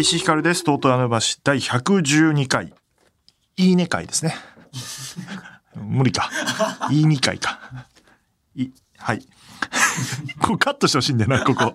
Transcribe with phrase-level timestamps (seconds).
[0.00, 0.64] 石井ひかるです。
[0.64, 2.72] とうとうあの橋第112回。
[3.56, 4.34] いいね会ですね。
[5.76, 6.30] 無理か。
[6.90, 7.60] いい2回か。
[8.54, 9.26] い、はい。
[10.40, 11.74] こうカットしてほしいんだよな、ここ。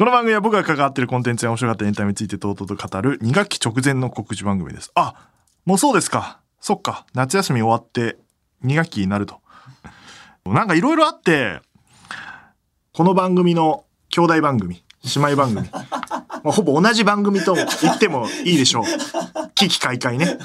[0.00, 4.90] この番組は僕が関わっているコンテンツや面白かったエンタメについてとうとうと語る2学期直前の告知番組です。
[4.94, 5.28] あ、
[5.66, 6.40] もうそうですか。
[6.58, 7.04] そっか。
[7.12, 8.16] 夏休み終わって
[8.64, 9.42] 2学期になると。
[10.48, 11.60] なんかいろいろあって、
[12.94, 15.68] この番組の兄弟番組、姉妹番組。
[15.70, 18.84] まあ、ほぼ同じ番組と言ってもいいでしょう。
[19.54, 20.38] 危機開会ね。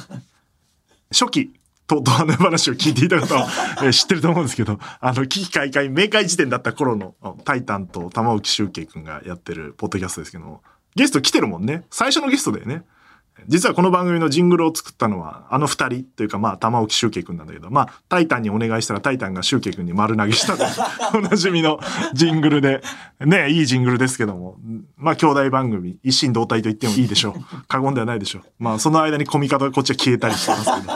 [1.14, 1.54] 初期、
[1.88, 3.48] とうとうあの話を聞いていた方は、
[3.84, 10.62] えー知ってると思うんですけど、あの、危機開会、明快時点だった頃の、タイタンと玉置周慶くんがやってるポッドキャストですけども、
[10.96, 11.84] ゲスト来てるもんね。
[11.92, 12.84] 最初のゲストだよね。
[13.48, 20.64] 実はこの番組のジングルを作ったのは、あの二人というか、まあ、玉置周慶くんなんだけど、まあ、タイタンにお願いしたら、タイタンが周慶くんに丸投げしたと
[21.18, 21.80] おなじみの
[22.14, 22.82] ジングルで、
[23.20, 24.58] ね、いいジングルですけども、
[24.98, 27.66] まあ、兄弟番組、一心同体と言ってもいいでしょう。
[27.68, 28.44] 過言ではないでしょう。
[28.58, 30.94] まあ、その間にコミカドがこっちは消えたりしてますけど。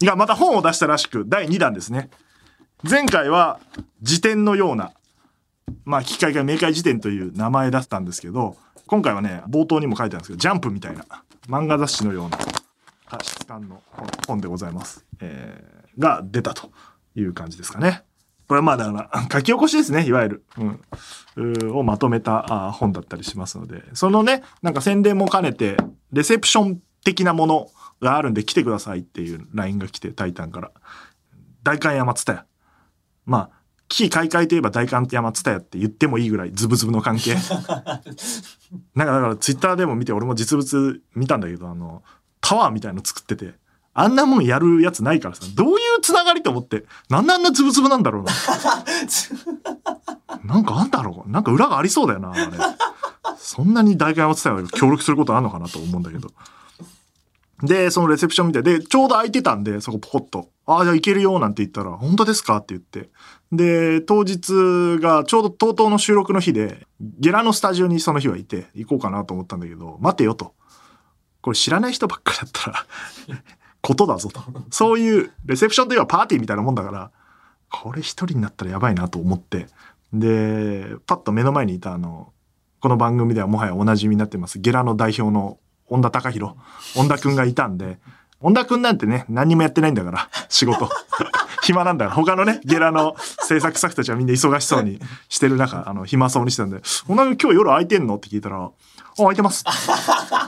[0.00, 2.10] いや、また本を出したらしく、第2弾ですね。
[2.88, 3.60] 前回は、
[4.02, 4.92] 辞典のような、
[5.84, 11.04] まあ、機械が明快辞典という名前だったんですけど、今回はね、冒頭にも書いてあるんですけど、ジャンプみたいな、
[11.48, 12.38] 漫画雑誌のような、
[13.22, 13.82] 質感の
[14.26, 15.06] 本でございます。
[15.20, 16.70] えー、が出たと
[17.14, 18.04] いう感じですかね。
[18.48, 20.44] これはまあだから、書き起こしですね、いわゆる。
[20.58, 20.80] うん。
[21.70, 25.78] うをまとめたあ本だったりしますので、そのね、なんか宣伝も兼ねて、
[26.12, 30.70] レセプション的なものがあるんで来てくださいっていう LINE が来て、タイタンから。
[31.62, 32.46] 大観山ツタヤ。
[33.24, 33.50] まあ、
[33.88, 37.36] 危機開会といえば大観山ツタヤって言ってもいいぐらいズブズブの関係。
[38.94, 42.02] なんかだからツイッターでも見て俺も実物見たんだけど、あの、
[42.40, 43.54] タワーみたいの作ってて、
[43.94, 48.32] あんなもんやるやつないからさ、どういうつながりと思って、なんであんなズブズブなんだろうな。
[50.44, 52.46] なんかあんだろうなんか裏がありそうだよな、あれ。
[53.38, 56.28] そんなに大観山ツタヤが協力することあるのかなと思うんだけど。
[57.62, 63.10] で、そのレセプション見て、で、ちょうど空いてたんで、そこポコッと、ああ、じゃあ行けるよ、なんて言ったら、本当ですかって言って。
[63.52, 70.54] で、当日がちょうど TOTO の収録の日で、ゲラのスタジオにその日はいて、行こうかなと思ったんだけど、待てよと。
[71.40, 72.86] これ知らない人ばっかりだったら、
[73.80, 74.40] ことだぞと。
[74.70, 77.10] そういう、レセプションといえばパーティーみたいなもんだから、
[77.70, 79.68] これ一人になったらやばいなと思って。
[80.12, 82.32] で、パッと目の前にいたあの、
[82.80, 85.58] この番組ではもはやおなじみになってます、ゲラの代表の
[85.88, 86.54] 恩田隆弘、
[86.96, 87.98] 恩田くんがいたんで、
[88.40, 90.88] 恩田くんなんてね、何にもやってないんだから、仕事。
[91.62, 92.14] 暇なんだから。
[92.16, 98.16] 他のね、ゲラの制作スタッフたちはみんな忙しそうにしてる中、あの、暇そうにしてたんで、恩田くん今日夜空いてんの？
[98.16, 98.70] って聞いたら、あ、
[99.16, 99.64] 空いてます。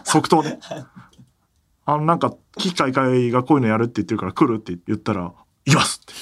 [0.04, 0.58] 即答で。
[1.86, 5.32] あの、なんか、機械会がこういうのやるって言ってるから来るって言ったら、行
[5.64, 6.12] きますって。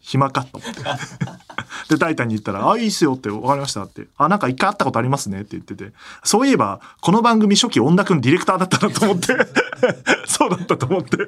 [0.00, 0.80] 暇かと思って。
[1.88, 4.08] で、タイタンに言ったら、あ、いいっすよって、わかりましたって。
[4.16, 5.92] あ、なんか一回会ったことありますねって言ってて。
[6.24, 9.36] そういえば、この番組初期、恩田くんディレクターだったなと思って。
[10.26, 11.18] そうだったと思って。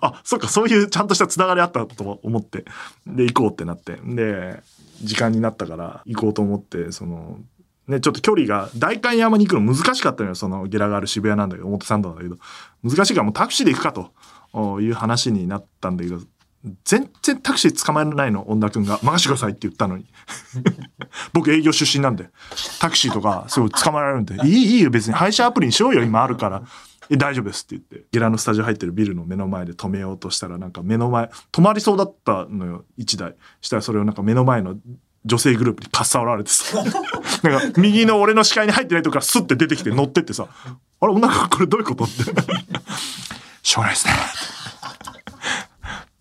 [0.00, 2.64] あ、そっか、そういうちゃんとしたつながりあったと思って。
[3.06, 3.98] で、行こうってなって。
[4.04, 4.62] で、
[5.02, 7.38] 時間になったから行こうと思って、その、
[7.88, 10.34] ね、ちょっと距離が、代官山に行くの難しかったのよ。
[10.34, 12.36] その、ゲラがある渋谷なんだけど、表参道なんだけど。
[12.82, 16.20] 難しいからもうタクシーで行くかという話になったんだけど、
[16.84, 18.98] 全然タクシー捕まえないの、恩田くんが。
[19.02, 20.06] 任してくださいって言ったのに。
[21.32, 22.30] 僕営業出身なんで。
[22.80, 24.36] タクシーとかすごい捕まえられるんで。
[24.44, 26.62] いい、いいよ別に配車アプリにしようよ、今あるから。
[27.08, 28.08] え、大丈夫ですって言って。
[28.10, 33.36] ゲラのスタジオ入ってるビルの目の前で止めようとしたら、なんか目の前、止まりそうだったのよ、一台。
[33.60, 34.76] したらそれをなんか目の前の
[35.24, 36.82] 女性グループにかっさわられてさ。
[37.42, 40.46] なんか右の俺の視界に入ってないとこからスッて出てきて乗ってってさ。
[41.00, 42.22] あれ、なんかこれどういうことって。
[43.62, 44.12] しょうがないですね。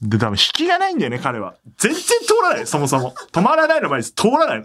[0.05, 1.55] で、多分引きがないんだよね、彼は。
[1.77, 3.13] 全然通らない、そもそも。
[3.31, 4.63] 止まらないの前に通らない。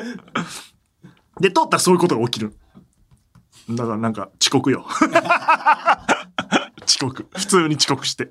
[1.41, 2.55] で、通ったらそういうことが起きる。
[3.71, 4.87] だからなんか遅刻よ。
[6.87, 7.27] 遅刻。
[7.37, 8.29] 普通に遅刻して。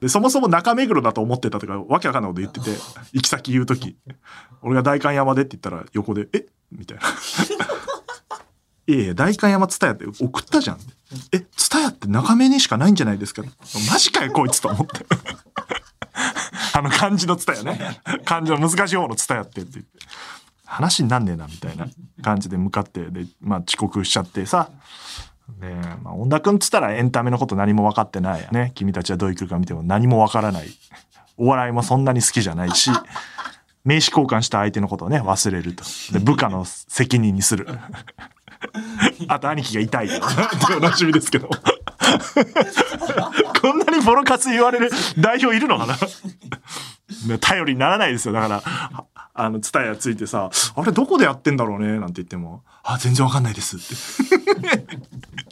[0.00, 2.70] で、そもそも中目黒だと思ってたとか、わけわかんないこと言ってて、
[3.12, 3.96] 行き先言うとき、
[4.62, 6.46] 俺が代官山でって言ったら横で、え？
[6.72, 7.02] みたいな。
[8.86, 10.78] いやいや、代官山ツタヤって送ったじゃん。
[11.32, 13.42] え、ツタヤって中目にしかないんじゃないですか
[13.90, 15.06] マジかよ、こいつと思って。
[16.74, 18.00] あの漢字のツタヤね。
[18.24, 19.92] 漢字の難しい方のツタヤってって言って。
[20.64, 21.86] 話になんねえな、みたいな
[22.22, 24.70] 感じで向かって、で、まあ遅刻しちゃってさ。
[25.58, 28.48] で、まあ、恩田くんっつったらエンタメのこと何も分かってない。
[28.52, 28.70] ね。
[28.74, 30.68] 君たちはどういう来るか見ても何も分からない。
[31.36, 32.90] お笑いもそんなに好きじゃないし、
[33.84, 35.84] 名刺交換した相手のことをね、忘れると。
[36.12, 37.66] で、部下の責任にする。
[39.28, 40.08] あと兄貴が痛い
[40.76, 41.48] おなじみですけど。
[43.60, 45.96] こんなにボロカス言われる代表いるのかな？
[47.38, 48.34] 頼りにならないですよ。
[48.34, 48.62] だから、
[49.34, 51.98] あの、ツタヤついてさ、あれどこでやってんだろうね？
[51.98, 53.94] なんて言っても、あ、全然わかんないですって。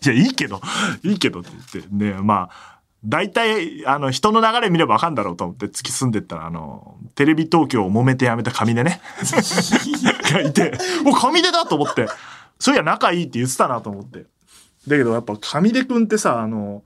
[0.10, 0.60] いや、いいけど、
[1.02, 9.00] いいけどって言って、ね、まあ、大体、あの、人の流れ見ればわかんだろうと思って突き進んでったら、あの、テレビ東京を揉めてやめた上出ね。
[10.32, 10.72] がいて、
[11.04, 12.08] もう上出だと思って、
[12.58, 14.26] そういや仲いいって言ってたなと思って。
[14.88, 16.82] だけどやっぱ上出くんってさ、あの、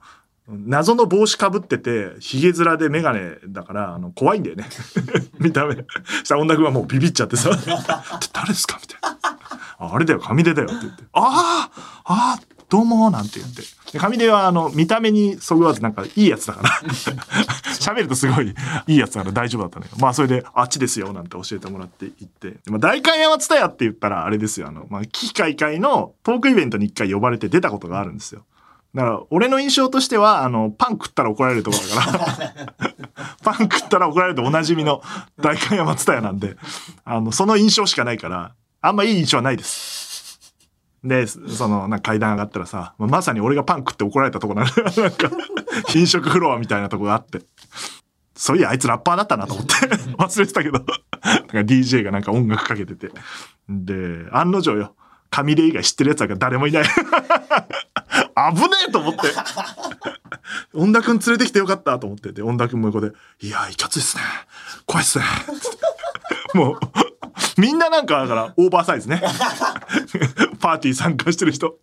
[0.47, 4.65] 謎の帽子かぶってて、髭面でメガネだから、あの、怖いんだよね。
[5.39, 5.77] 見た目。
[6.25, 7.49] さ女くんはもうビビっちゃってさ、
[8.33, 8.77] 誰ですか？
[8.81, 9.17] みたいな。
[9.79, 11.03] ああれだよ、上出だよって言って。
[11.13, 12.39] ああああ
[12.73, 13.61] どうもなんて言って。
[13.91, 16.69] で上出はあの、見た目にそぐわずなんかいいやつだから。
[17.79, 18.55] 喋るとすごい
[18.87, 19.91] いいやつだから大丈夫だったのよ。
[19.99, 22.57] まあそれで、あっちですよなんて教えてもらって行って。
[22.65, 24.69] まあ大観山ツタヤって言ったらあれですよ。
[24.69, 28.43] あの、まあ、機械会のトークイベントに一回呼ばれて出たことがあるんですよ。
[28.95, 35.03] だから、俺の印象としては、あの、パン食ったら怒られるところだから、 パン食ったら怒られるとおなじみの
[35.39, 36.57] 大観山ツタヤなんで、
[37.05, 40.02] あの、その印象しかないから、あんまいい印象はないです。
[41.03, 45.29] で、その、なんか階段上がったらさ、まあさに俺がパン食って怒られたとこなんだよ なんか、
[45.93, 47.41] 飲食フロアみたいなとこがあって。
[48.35, 49.73] そういや、あいつラッパーだったなと思って、
[50.17, 53.11] 忘れてたけど、なんか DJ がなんか音楽かけてて。
[53.69, 54.95] で、案の定よ、
[55.29, 56.83] 神出以外知ってる奴が誰もいない。
[58.55, 59.21] 危ねえと思って。
[60.73, 62.31] 恩田くん連れてきてよかったと思って。
[62.31, 63.11] で、恩田くんも横で、
[63.41, 64.23] いや、いかついっすね。
[64.85, 65.25] 怖いっすね。
[66.53, 66.79] もう、
[67.57, 69.21] みんななんかだからオーバーサイズね。
[70.59, 71.79] パーティー参加してる人。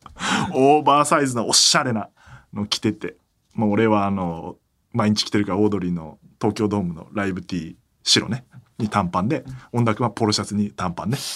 [0.52, 2.08] オーバーサイズのおしゃれな
[2.52, 3.16] の着てて。
[3.54, 4.56] もう俺はあの、
[4.92, 8.44] 毎日着てるからオードリーの東京ドームのライブ T 白ね。
[8.80, 11.18] に短パンで、恩田くんはポロシャツに短パンね。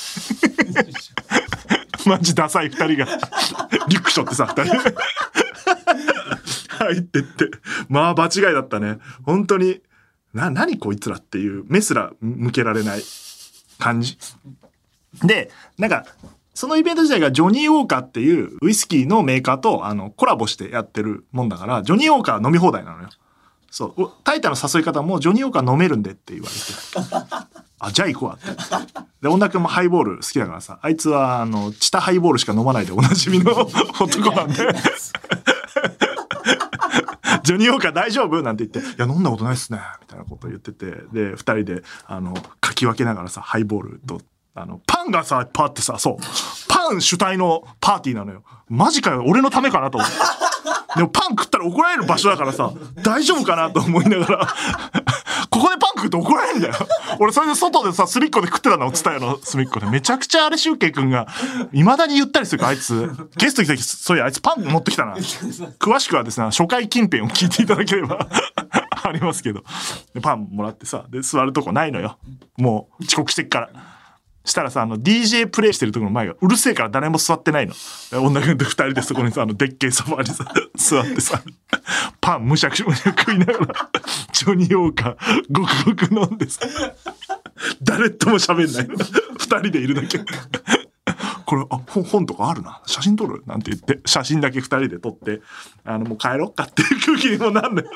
[2.07, 3.07] マジダサい二人が、
[3.89, 4.75] リュックショってさ、二人。
[6.79, 7.51] 入ってって。
[7.89, 8.99] まあ、場違いだったね。
[9.25, 9.81] 本当に、
[10.35, 13.03] な、何こいつらっていう目すら向けられない
[13.79, 14.19] 感じ。
[15.23, 16.05] で、なんか、
[16.55, 23.09] そのイベント自体がジョニーウォーカーっていうウイスキーのメーカーとあのコラボしてやってるもんだから、ジョニーウォーカー飲み放題なのよ。
[23.71, 24.11] そう。
[24.23, 27.55] タイタの誘い方もジョニーウォーカー飲めるんでって言われて。
[27.81, 29.05] あ、じゃあ行こうわって。
[29.21, 34.69] で、女くんもハイボール好きだからさ、あいつは、あの、チタハイボールしか飲まないでおなじみの男なんで。
[37.45, 38.43] ジョニー・ウォーカー大丈夫？
[38.43, 39.79] なんて言って、いや、飲んだことないっすね。
[40.01, 44.23] みたいなこと言ってて、で、二人で、あの、かき分けながらさ、ハイボールと、
[44.55, 46.17] あの、パンがさ、パーってさ、そう、
[46.69, 48.45] パン主体のパーティーなのよ。
[48.69, 50.17] マジかよ、俺のためかなと思って。
[50.97, 54.55] でもパン食ったら怒られる場所だからさ、大丈夫かなと思いながら、
[56.21, 56.75] って怒られんだよ。
[57.19, 59.87] 俺それで外でさ、隅っこで食ってたの、ツタヤの隅っこで。
[59.87, 61.27] めちゃくちゃあれ、シュウケイ君が、
[61.73, 63.11] 未だに言ったりするから、あいつ。
[63.37, 65.15] ゲスト来た時、そういや、あいつパン持ってきたな。
[65.15, 68.29] 詳しくはですね、初回近辺を聞いていただければ、
[69.03, 69.63] ありますけど。
[70.23, 72.19] パンもらってさ、で、座るとこないのよ。
[72.57, 73.94] もう、遅刻してっから。
[74.45, 77.75] したらさ、あの、DJ プレイしてるところの前がうるせえから誰も座ってないの。
[78.13, 80.45] 女君と二人でそこにさ、あの、でっけえソファにさ、
[80.77, 81.43] 座ってさ、
[82.21, 83.91] パンむしゃくしゃむしゃ食いながら、
[84.33, 85.17] ジョニーウォーカー、
[85.51, 86.61] ごくごく飲んでさ、
[87.83, 88.97] 誰とも喋んないの。
[89.39, 90.19] 二人でいるだけ。
[91.47, 92.83] これ、あ、本本とかあるな。
[92.87, 95.41] 写真撮るなんて言って、写真だけ二人で撮って、
[95.85, 97.91] あの、もう帰ろっかっていう空気にもなんのよ。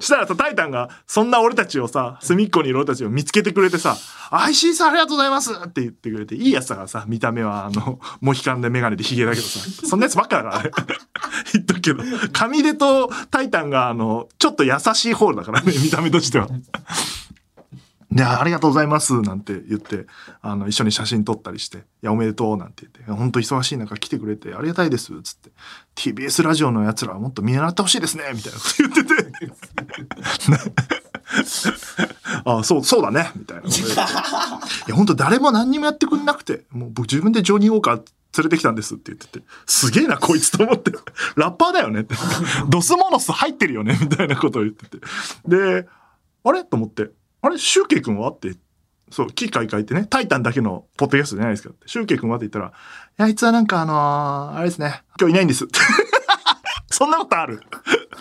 [0.00, 3.96] したらさ、タイタンが、そんな俺たちをさ、隅っこにいる俺たちを見つけてくれてさ、
[4.30, 10.70] IC さんありがとうございますって言ってくれて、いいやつだからさ、見た目はあの、モヒカンでメガネでヒゲだけどさ、そんなやつばっかだから。
[11.52, 16.48] 言っとくけど、上出とタイタンがあの、ちょっと優しい方だからね、見た目としては。
[18.10, 20.06] で、ありがとうございます、なんて言って、
[20.40, 25.50] あの、一緒に写真撮ったりして、いや、おめでとう、なんて言って、本当忙しい中来てくれて、ありがたいです、つって、
[25.94, 29.52] TBS ラジオの奴らはもっと見習ってほしいですね、みたいなこと言ってて、
[32.44, 33.64] あそう、そうだね、みたいな。
[33.64, 33.66] い
[34.88, 40.92] や、本当誰も何にもやってくんなくて、もう僕自分でジョニー・ウォーカー連れてきたんですって言ってて、すげえな、こいつと思って、
[41.36, 42.00] ラッパーだよね。
[42.00, 42.14] って、
[42.68, 44.98] ドスモノス入ってるよね、みたいなことを言ってて。
[45.46, 45.88] で、
[46.44, 46.64] あれ？
[46.64, 47.10] と思って、
[47.42, 48.54] あれシュウケイ君はって、
[49.10, 51.88] そう、機械書いてね、タイタンだけのポッドキャストじゃないですかって。
[51.88, 52.70] シュウケイ君はって言ったら、い
[53.16, 55.66] や、あいつはなんかあのーあれですね、今日いないんです。
[56.90, 57.60] そんなことある？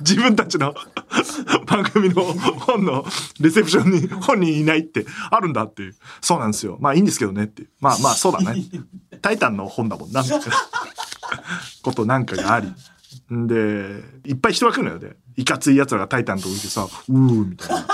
[0.01, 0.75] 自分たちの
[1.65, 3.05] 番組の本の
[3.39, 5.95] レセプションに本人いないってあるんだっていう。
[6.21, 6.77] そうなんですよ。
[6.79, 7.69] まあいいんですけどねっていう。
[7.81, 8.63] まあまあそうだね。
[9.21, 10.21] タイタンの本だもんな。
[10.21, 10.45] みたいな
[11.81, 12.71] ことなんかがあり。
[13.33, 14.99] んで、いっぱい人が来るのよ。
[14.99, 17.87] で、いかつい奴らがタイタンと置いてさ、うーみたいな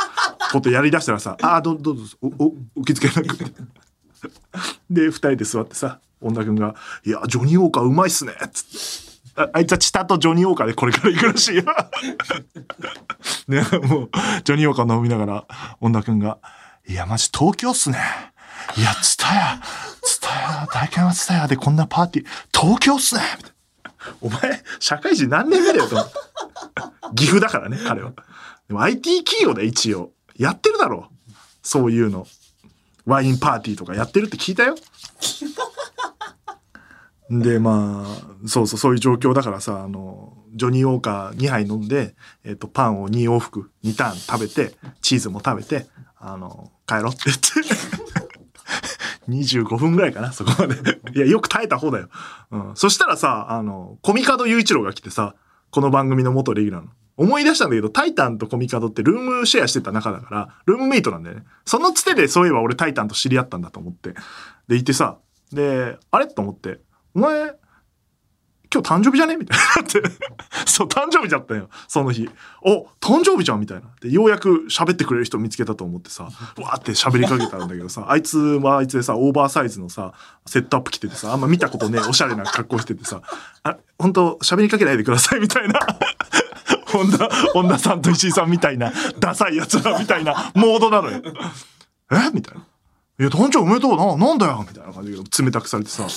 [0.54, 3.46] ことやりだしたらさ、ああ、どうどうぞ、お、お、受け付けなくて。
[4.90, 9.14] で、二人で座ってさ、恩田君が、いや、ジョニー・ウォーカーうまいっすねつって。
[9.36, 11.64] ああいつはチタとジョニー・ウォーカーでこれから行くらしいよ。
[13.48, 14.10] ね、もう、
[14.44, 15.46] ジョニー・ウォーカー飲みながら、
[15.82, 16.38] 恩田君が、
[16.88, 17.98] いや、マジ東京っすね。
[18.78, 19.62] いや、ツタヤ、
[20.04, 23.22] ツタヤ、大会はツタヤでこんなパーティー、東京っすね
[24.22, 26.14] お前、社会人何年目だよと思って。
[27.16, 28.12] 岐阜だからね、彼は。
[28.68, 31.32] でも IT 企業で一応、やってるだろう。
[31.62, 32.28] そういうの。
[33.06, 34.76] ワインパーティーとかやってるって聞いたよ。
[37.30, 45.88] で、まあ、そうそう、そういう状況だからさ、あの、ジョニー・ウォーカー2杯飲んで、えっ、と、パンを2往復、2ターン食べて、チーズも食べて、
[46.18, 47.44] あの、帰ろうって言って。
[49.30, 51.00] 25分ぐらいかな、そこまで。
[51.16, 52.10] いや、よく耐えた方だよ。
[52.52, 52.72] うん。
[52.76, 55.36] そしたらさ、あの、コミカド雄一郎が来てさ、
[55.72, 56.92] この番組の元レギュラーの。
[57.16, 61.44] 思い出したんだけど、タイタンとコミカドってルームシェアしてた仲だから、ルームメイトなんだよね。
[61.66, 64.14] そのつてでそういえば俺タイタンと知り合ったんだと思って。
[64.68, 65.18] で、いてさ、
[65.52, 66.28] で、あれ？
[66.28, 66.80] と思って、
[67.14, 67.56] お前、
[68.74, 69.38] 今日誕生日じゃね？
[69.38, 70.02] みたいになって。
[70.66, 71.70] そう、誕生日だったよ。
[71.88, 72.28] その日。
[72.64, 73.84] お、誕生日じゃんみたいな。
[74.02, 80.14] で、ようやく喋ってくれる人見つけたと思ってさ、わーって喋りかけたんだけどさ、 あいつはあいつでさ、オーバーサイズのさ、
[80.48, 83.22] セットアップ着ててさ、あんま見たことね、おしゃれな格好しててさ、
[83.62, 85.80] あ、本当喋りかけないでくださいみたいな。
[86.94, 91.22] 本田、本田さんと石井さんみたいな、ダサいやつらみたいなモードなのよ。
[92.12, 92.32] え？
[92.34, 92.62] みたいな。
[93.20, 96.08] いや、誕生日おめでとうな、なんだよみたいな感じで冷たくされてさ。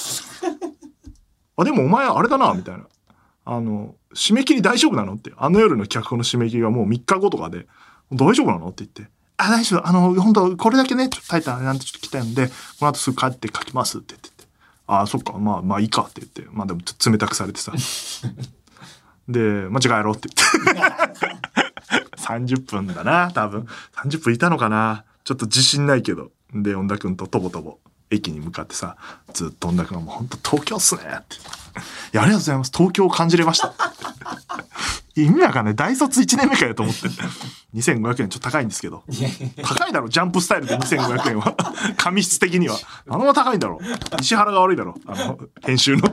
[1.57, 2.85] あ、でもお前あれだな、みたいな。
[3.45, 5.33] あの、締め切り大丈夫なのって。
[5.37, 7.67] あの夜の脚本の締め切りがもう3日後とかで、
[8.11, 9.11] 大丈夫なのって言って。
[9.37, 9.87] あ、大丈夫。
[9.87, 12.53] あの、本当これだけね、ちょっとタイタンなんてちょっと来たんで、こ
[12.83, 14.35] の後すぐ帰って書きますって言ってて。
[14.87, 15.35] あ、そっか。
[15.35, 16.47] まあ、まあいいかって言って。
[16.51, 17.73] まあでも冷たくされてさ。
[19.29, 22.17] で、間違えろって言って。
[22.17, 23.67] 30分だな、多分。
[23.95, 25.05] 30分いたのかな。
[25.25, 26.31] ちょっと自信ないけど。
[26.55, 27.79] で、恩田くんととぼとぼ
[28.11, 28.97] 駅に向かってさ、
[29.33, 31.37] ずっと恩田くんがもう本当東京っすねって。
[31.37, 31.39] い
[32.13, 32.73] や、ありがとうございます。
[32.75, 33.75] 東京を感じれました。
[35.17, 35.75] 意味わかんない。
[35.75, 37.09] 大卒1年目かよと思って。
[37.75, 39.03] 2500円ちょっと高いんですけど。
[39.63, 41.57] 高いだろ、ジャンプスタイルで2500円は。
[41.97, 42.77] 紙質的には。
[43.09, 43.81] あのま高いんだろ。
[44.21, 44.95] 石原が悪いだろ。
[45.07, 46.09] あの、編集の。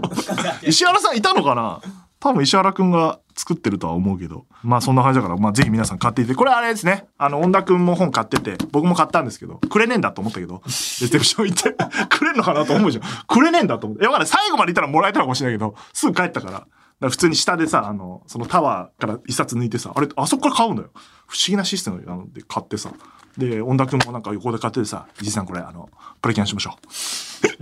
[0.63, 1.81] 石原さんいたのかな
[2.23, 4.45] 多分石原くんが作ってるとは思うけど。
[4.63, 6.35] まあそんな感じだから、まあぜひ皆さん買っていて。
[6.35, 7.05] これあれですね。
[7.17, 11.75] あの、恩田くんも本買ってて、僕も買ったんですけど、くれねえんだと思ったけど、レセプション行って、
[12.07, 13.03] くれんのかなと思うじゃん。
[13.27, 14.03] くれねえんだと思って。
[14.03, 14.27] いや、わかんない。
[14.29, 16.59] 最後までいたらもらえたかもしれないけど、すぐ帰ったから。
[16.59, 16.67] か
[17.01, 20.91] ら普通に下でさ、あの、そのタワーから一冊抜いてさ、あれ、あそこから買うのよ。
[21.27, 22.91] 不思議なシステムなので買ってさ。
[23.37, 25.89] で、恩田くんもなんか横で買っててさ、じいさんこれ、あの、
[26.21, 26.87] プレキャンしましょう。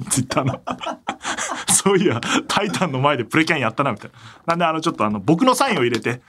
[0.09, 0.61] ツイッターの。
[1.83, 4.19] そういや、タイタンの前でプレキャンやったな、みたいな。
[4.45, 6.21] なんで、あの、ちょっとあの、僕のサインを入れて、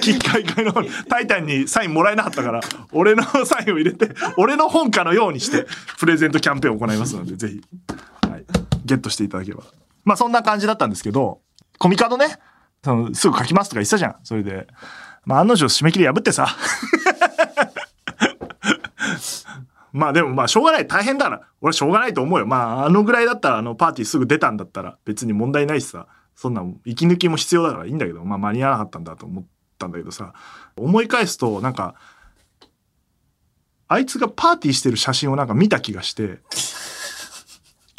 [0.00, 0.74] 機械会の、
[1.08, 2.60] タイタンにサインもらえなかったから、
[2.92, 5.66] 俺のサインを入れて、俺の本家のようにして、
[5.98, 7.62] プレゼントキャンペーンを行いますので、ぜひ、
[8.28, 8.44] はい、
[8.84, 9.64] ゲットしていただければ。
[10.04, 11.40] まあ、そんな感じだったんですけど、
[11.78, 12.36] コミカドね、
[12.84, 14.16] そのすぐ書きますとか言ってたじゃん。
[14.24, 14.66] それで、
[15.24, 16.48] まあ、案の定締め切り破ってさ。
[19.92, 20.86] まあでもまあしょうがない。
[20.86, 21.42] 大変だな。
[21.60, 22.46] 俺しょうがないと思うよ。
[22.46, 26.06] まああのぐらいだったらあのパーティーすぐ出たんだったら別に問題ないしさ。
[26.34, 29.44] そんな息抜きも必要だからいいんだけど、まあ間に合わなかったんだと思っ
[29.78, 30.32] たんだけどさ。
[30.76, 31.94] 思い返すとなんか、
[33.86, 36.40] あいつがパーティーしてる写真をなんか見た気がして、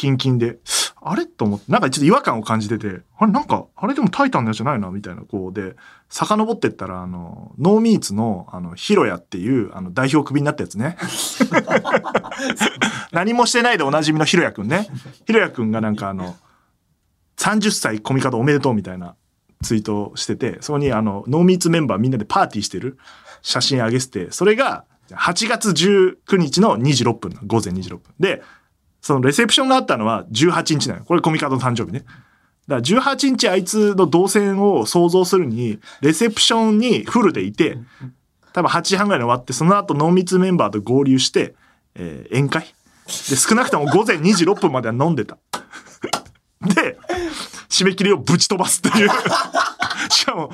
[0.04, 0.58] キンキンで、
[1.02, 1.26] あれ？
[1.26, 3.32] と思って、なんかちょっと違和感を感じてて、あれ？
[3.32, 5.76] なんか、あれでもタイタンのやつじゃないな、みたいな、こうで、
[6.10, 10.98] 遡ってったら、あの、ノーミーツの、あの、ヒロヤっていう、あの、代表クビになったやつね。
[13.14, 14.90] 何もしてないでおなじみのヒロヤくんね。
[15.26, 16.36] ヒロヤくんがなんかあの、
[17.38, 19.16] 30歳コミカドおめでとうみたいな
[19.64, 22.98] ツイートをしてて、そこにあの、ノーミーツメンバーみんなでパーティーしてる。
[23.42, 28.02] 写真上げてて、それが、8月19日の2時6分、午前2時6分。
[28.20, 28.42] で、
[29.04, 31.04] そのレセプションがあったのは18日なの。
[31.04, 32.06] これコミカドの誕生日ね。
[32.70, 37.78] だから18日あいつの動線を想像するに、レセプションにフルでいて、
[38.54, 41.54] 多分8時半ぐらいに終わって、その後濃密メンバーと合流して、
[41.96, 42.74] えー宴会
[43.30, 45.38] で、少なくとも午前2時6分までは飲んでた。
[46.64, 46.98] で、
[47.68, 49.10] 締め切りをぶち飛ばすっていう。
[50.10, 50.50] しかも、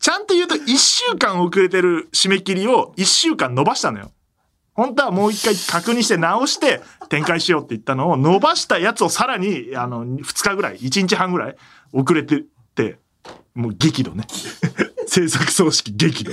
[0.00, 4.10] ちゃんと言うと1週間遅れてる締め切りを1週間伸ばしたのよ。
[4.74, 11.56] 本当はもう一回確認して直して展開しようって言ったのを伸ばしたやつをさらにあの2日ぐらい1日半ぐらい
[11.92, 12.98] 遅れてて
[13.54, 14.26] もう激怒ね。
[15.06, 16.32] 制作組織激怒。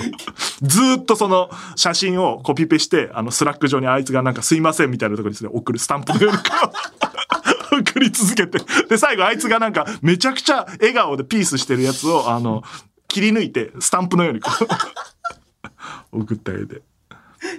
[0.61, 6.37] ずーっとその写真をコピペしてあの Slack 上にあいつがなんかすいませんみたいなところに送るスタンプのように
[7.89, 8.59] 送り続けて。
[8.87, 12.63] で最後あいつがなんかめちゃくちゃ笑顔でピースしてるやつをあの
[13.07, 14.67] 切り抜いてスタンプのようにこう。
[16.21, 16.81] 送ってあげて。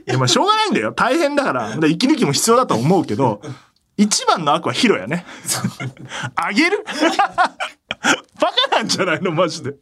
[0.06, 0.92] いやまあしょうがないんだよ。
[0.92, 1.76] 大変だから。
[1.76, 3.40] で息抜きも必要だと思うけど、
[3.96, 5.24] 一番の悪はヒロやね。
[6.34, 6.84] あげる？
[6.84, 9.32] バカなんじゃないの？
[9.32, 9.74] マジで。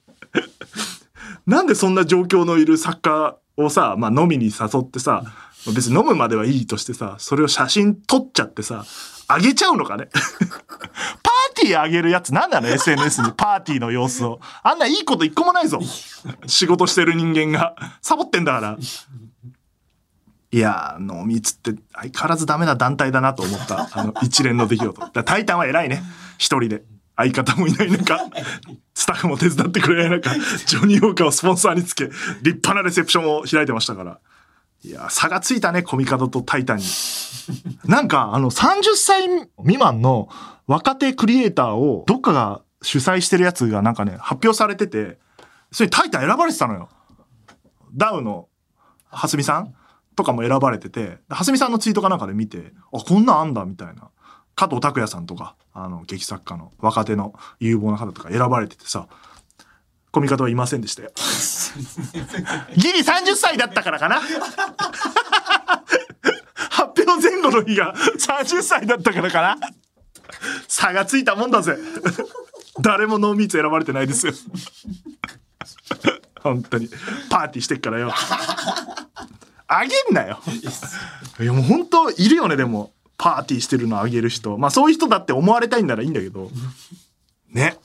[1.47, 5.23] なんでそんな状況のいる作家をさ、まあ飲みに誘ってさ、
[5.75, 8.85] 別に飲むまではいいとしてさ、それを写真撮っちゃってさ、
[9.29, 10.09] あげちゃうのかね？
[10.13, 14.41] パーティーあげるやつなんなの ?SNS にパーティーの様子を。
[14.63, 15.81] あんないいこと一個もないぞ。
[16.47, 17.75] 仕事してる人間が。
[18.03, 18.79] サボってんだから。
[20.57, 25.23] いやー、濃密って相変わらずダメな団体だなと思った、あの 一連の出来事。
[25.23, 26.03] タイタンは偉いね。
[26.39, 26.83] 一人で。
[27.15, 28.19] 相方もいない中、
[28.95, 30.35] スタッフも手伝ってくれない中、
[30.65, 34.19] ジョニー・ウォーカーをスポンサーにつけ、立派なレセプションを開いてましたから。
[34.83, 36.85] いや、差がついたね、コミカドとタイタンに。
[37.85, 40.31] なんか、あの、30歳未満の
[40.67, 45.19] 若手クリエイターを、どっかが主催してるやつがなんかね、発表されてて、
[45.71, 46.89] それにタイタン選ばれてたのよ。
[47.95, 48.49] ダウの、
[49.11, 49.75] はすみさん
[50.17, 54.11] とかも選ばれてて、はすみさんのツイートかなんかで見て、あ、こんなんあんだ、みたいな。
[54.57, 59.07] 加藤拓也さんとか、あの、劇作家の若手の有望な方とか選ばれててさ、
[60.11, 61.11] コミカドはいませんでしたよ。
[62.75, 64.23] ギリ30歳だったからかな
[66.71, 69.59] 発表前後の日が30歳だったからかな
[70.69, 71.77] 差がついたもんだぜ。
[72.81, 74.33] 誰もノーミーツ選ばれてないですよ。
[76.41, 76.89] 本当に。
[77.29, 78.13] パーティーしてっからよ。
[79.69, 80.41] あげんなよ。
[81.41, 82.93] いやもう本当いるよね、でも。
[83.19, 84.59] パーティーしてるのあげる人。
[84.59, 86.51] まあそういう人だって思われたいんならいいんだけど。
[87.51, 87.77] ね。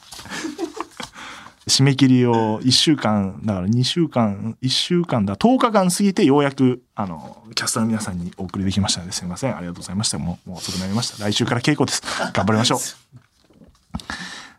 [1.67, 9.55] 締め切りを1週間、だから2週間、1週間だ、10日間過ぎてようやく、あの、キャスターの皆さんにお送りできましたので、すみません。
[9.55, 10.17] ありがとうございました。
[10.17, 11.23] もう、もう遅くなりました。
[11.23, 12.01] 来週から稽古です。
[12.33, 12.79] 頑張りましょう。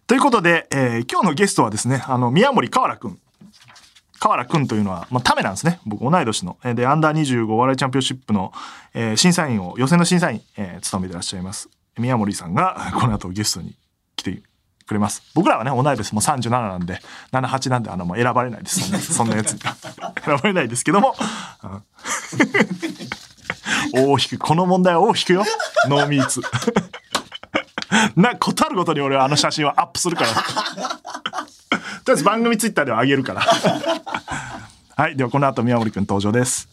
[0.06, 3.18] ということで、えー今日のゲストはですね、あの、宮森河原くん。
[4.22, 5.80] 河原くんというのは、まあ、ためなんですね。
[5.84, 6.56] 僕、同い年の。
[6.62, 8.52] えーで、アンダー25お笑いチャンピオンシップの、
[8.94, 11.68] えー審査員を、予選の審査員、えー務めてらっしゃいます。
[11.98, 13.74] 宮森さんが、 この後ゲストに
[14.14, 14.40] 来て
[14.86, 15.24] くれます。
[15.34, 17.00] 僕らはね、同い年もう37なんで、
[17.32, 19.12] 78なんで、あの、もう選ばれないです。
[19.12, 19.58] そんな やつ。
[20.24, 21.16] 選ばれないですけども、
[23.92, 24.38] 大引く。
[24.38, 25.44] この問題は大引くよ。
[25.88, 26.42] ノーミーツ。
[28.14, 30.28] な、ことあるごとに俺はあの写真はアップするから。
[30.30, 30.42] とり
[32.08, 33.42] あえず番組ツイッターでは上げるから。
[35.02, 35.16] はい。
[35.16, 36.68] ではこの後宮森くん登場です。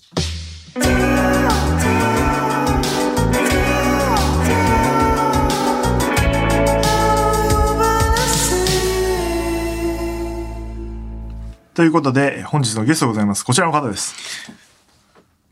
[11.73, 13.43] ということで、本日のゲストございます。
[13.43, 14.68] こちらの方です。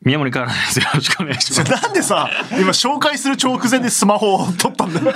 [0.07, 0.79] 宮森からです。
[0.79, 1.71] よろしくお願いします。
[1.71, 5.13] なんでさ、今紹介する直前でスマホを撮ったんだよ。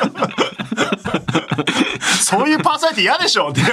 [2.22, 3.70] そういうパーソナリティ嫌でしょってな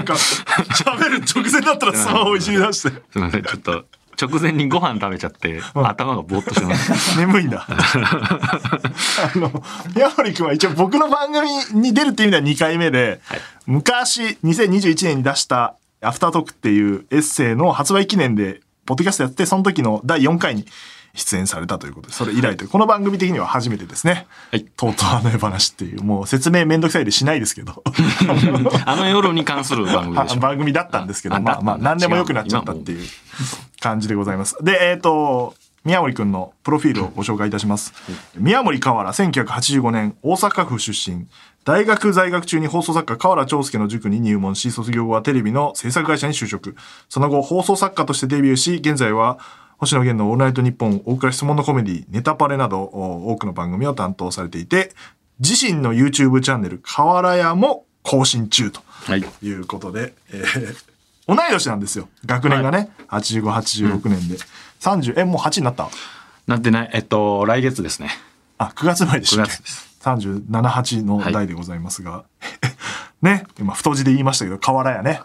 [0.00, 2.90] んか、喋る直前だったらスマホをいじり出して。
[2.90, 3.84] すみません、ちょっと
[4.20, 7.18] 直前にご飯食べちゃって、頭がぼーっとしてます。
[7.18, 7.66] 眠いんだ。
[7.68, 9.62] あの、
[9.94, 11.48] 宮森くんは一応僕の番組
[11.80, 13.20] に出るっていう意味では2回目で、
[13.66, 20.66] 昔、2021年に出したアフタートークっていうエッセイの発売記念で、ポッドキャストやって、その時の第4回に
[21.14, 24.26] 出演されたということで、それ以来という、この番組的には初めてですね。
[24.50, 27.82] はいとうとうあの世話っていう、もう説明めんどくさいでしないですけど。
[28.84, 30.40] あの夜に関する番組でしょ。
[30.40, 33.08] 番組だったんですけど、あまあまあ、何でも良くなっちゃったっていう
[33.80, 34.56] 感じでございます。
[34.62, 37.92] で、えっ、と、宮森くんのプロフィールをご紹介いたします。
[38.36, 41.26] 宮森河原、1985年、大阪府出身。
[41.64, 46.76] 大学在学中に放送作家河原長介の塾に入門し、卒業後はテレビの制作会社に就職。
[47.08, 49.38] その後、放送作家としてデビューし、現在は、
[49.78, 54.92] 星野源のオールナイトニッポン、大倉質問のコメディ、ネタパレなど、お多くの番組を担当されていて、
[55.40, 58.82] 自身の YouTube チャンネル、河原屋も更新中と。
[58.86, 59.24] はい。
[59.42, 60.76] いうことで、えー
[61.26, 62.10] 同い年なんですよ。
[62.26, 64.36] 学年がね、85、86年で。
[64.80, 65.88] 30、え、もう8になった？
[66.46, 68.10] なってない、えっと、来月ですね。
[68.58, 69.93] あ、9月前でしたっ9月けです。
[70.04, 72.24] 37、8の代でございますが。
[73.22, 75.22] ね、今、太字で言いましたけど、河原やね。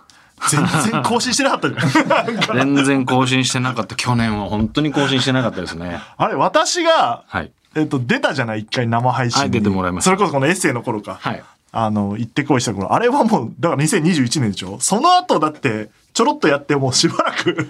[0.50, 2.56] 全然更新してなかったじゃん。
[2.76, 3.96] 全然更新してなかった。
[3.96, 6.00] 去年は本当に更新してなかったですね。
[6.16, 7.52] あれ、私が、はい。
[7.76, 9.42] えっと、出たじゃない、一回生配信に。
[9.42, 11.18] はい出てもらいましたそれこそこのエッセイの頃か。
[11.20, 11.44] はい。
[11.72, 12.94] あの、行ってこいした頃。
[12.94, 17.70] あれはもう、だから2021年でしょその後だって、ちょろっとやってもうしばらく、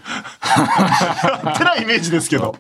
[1.46, 2.56] やってないイメージですけど。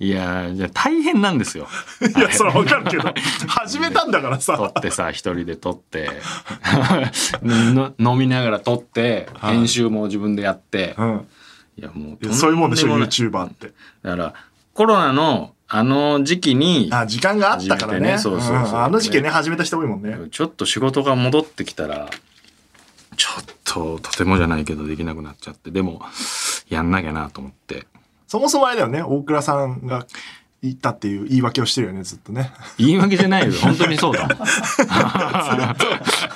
[0.00, 1.66] いやー、じゃあ大変なんですよ。
[2.16, 3.12] いや、それはわかるけど、
[3.48, 4.72] 始めたんだから撮さ。
[4.78, 6.10] ってさ、一人で撮って、
[7.42, 11.26] の飲みながら撮って、はい編集も自分でやって、うん。
[11.78, 13.72] いや、もうそういうもんでしょ、YouTuber って。
[14.02, 14.34] だから、
[14.74, 18.18] コロナのあの時期に、あ、時間があったからね。
[18.18, 20.16] そうそうそうんあの時期ね、始めた人多いもんね。
[20.30, 22.08] ちょっと仕事が戻ってきたら、
[23.16, 26.00] ちょっととてもじゃないけどできなくなっちゃって、でも、
[26.70, 27.86] やんなきゃなと思って。
[28.28, 30.06] そもそもあれだよね、大倉さんが
[30.60, 32.52] 行ったっていう言い訳をしてるよね、ずっとね。
[32.76, 33.52] 言い訳じゃないよ。
[33.60, 34.28] 本当にそうだ。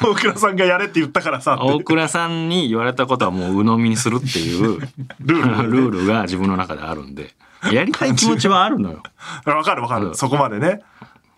[0.02, 4.80] 大倉さんがやれって言ったからさ大倉さんに言われたことはもう鵜呑みにするっていう
[5.20, 7.34] ルールでねルールが自分の中であるんで。
[7.70, 9.02] やりたい気持ちはあるのよ。
[9.44, 10.80] わかるわかる、うんそこまでね。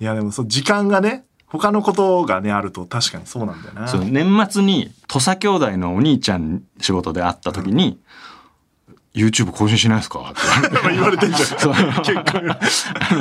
[0.01, 3.88] いやでもそう時間がね、他のことがね、あると確かにそうなんだよな。
[3.88, 7.99] そう年末に土佐兄弟のお兄ちゃん仕事で会った時に、
[9.14, 10.33] YouTube 更新しないですか？
[10.33, 11.48] って言われて言われてんじゃん。
[12.03, 12.14] 結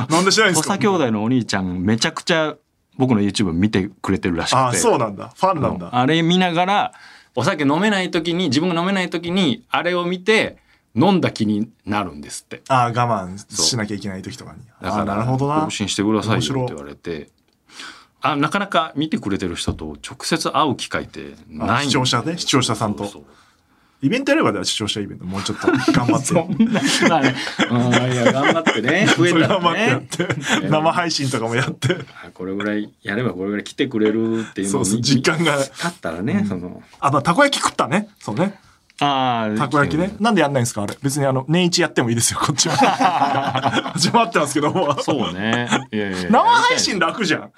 [0.08, 0.14] 構。
[0.14, 0.78] なんでしないんですか？
[0.78, 2.56] 土佐兄弟のお兄ちゃんめちゃくちゃ
[2.98, 5.32] 僕の YouTube 見てくれてるらしくてああ、そうなんだ。
[5.36, 5.90] ファンなんだ。
[5.92, 6.94] あれ見ながら
[7.36, 10.58] お酒飲めない時に自分が飲めない時にあれを見て
[10.96, 14.60] 飲んだ気になるんですってああ、我慢しなきゃいけない時とかに。
[14.82, 15.72] ああ、だからなるほどな更。
[15.72, 17.30] 新してくださいよって言われて
[18.22, 23.04] あなかなか見てくれてる人と直接会う機会ってあない視聴者ね、視聴者さんと。
[23.06, 23.24] そうそう
[24.04, 25.26] イベントやればだよ、視聴者イベント。
[25.26, 27.08] もうちょっと 頑張って。
[27.08, 27.36] まあね、
[27.72, 30.70] うん、いや頑張ってね 増えた頑張らってやっねて。
[30.70, 31.96] 生配信とかもやって。
[32.24, 35.56] あこれぐらいやればこれぐらい来てくれるっていうそうそう、見実感が。
[35.56, 38.10] 立ったらね、そのあ、まあ、たこ焼き食ったね。
[38.20, 38.60] そうね。
[39.00, 40.14] ああたこ焼きね。
[40.20, 40.98] なんでやんないんですかあれ。
[41.02, 42.76] 別にあの、年一やってもいいですよ、こっちは。
[43.96, 45.02] 始まってますけども。
[45.02, 47.52] そうねいやいや生配信楽じゃん。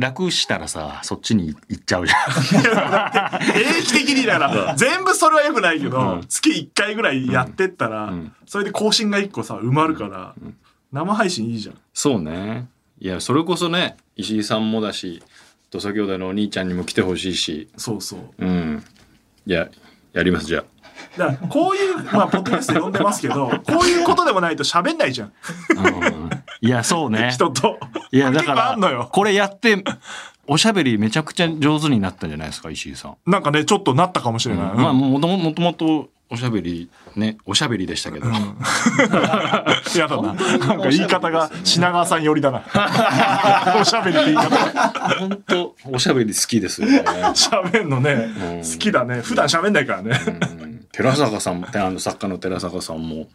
[0.00, 3.38] 楽したらさそっちに行っちゃうじゃん。
[3.52, 6.26] 定期的にだから、全部それは良くないけど、うん。
[6.26, 8.34] 月1回ぐらいやってったら、ん。
[8.46, 10.34] それで更新が1個さ、埋まるから、
[10.92, 11.78] 生配信いいじゃん。
[11.92, 12.68] そうね。
[13.00, 15.22] いやそれこそね石井さんもだし
[15.70, 17.68] 土佐兄弟のお兄ちゃんにも来てほしいし。
[17.76, 18.20] そうそう。
[18.38, 18.84] うん。
[19.46, 19.68] いや
[20.12, 20.64] やりますじゃ
[21.16, 25.32] だから、こういう、まあ、ポッドキャスト呼んでますけど、こういうことでもないと喋んないじゃん。
[26.62, 27.78] いやそうね人と。
[28.12, 28.98] いやだか結構あんのよ。
[28.98, 29.82] らこれやって
[30.46, 34.74] おしゃべりめちゃくちゃ上手になったんじゃないですか石井さん、なんかね、ちょっとなったかもしれない。
[34.74, 40.32] まあもとももともとおしゃべりねおしゃべりでしたけど、やだな。
[40.32, 40.36] なん
[40.80, 42.62] か言い方が品川さん寄りだな。
[43.80, 44.56] おしゃべりって言い方。
[45.18, 47.02] 本当おしゃべり好きですよね。
[47.34, 49.22] 喋んのね、うん好きだね。
[49.22, 50.20] 普段喋んないからね。
[50.90, 53.28] うん寺坂さんもあの作家の寺坂さんも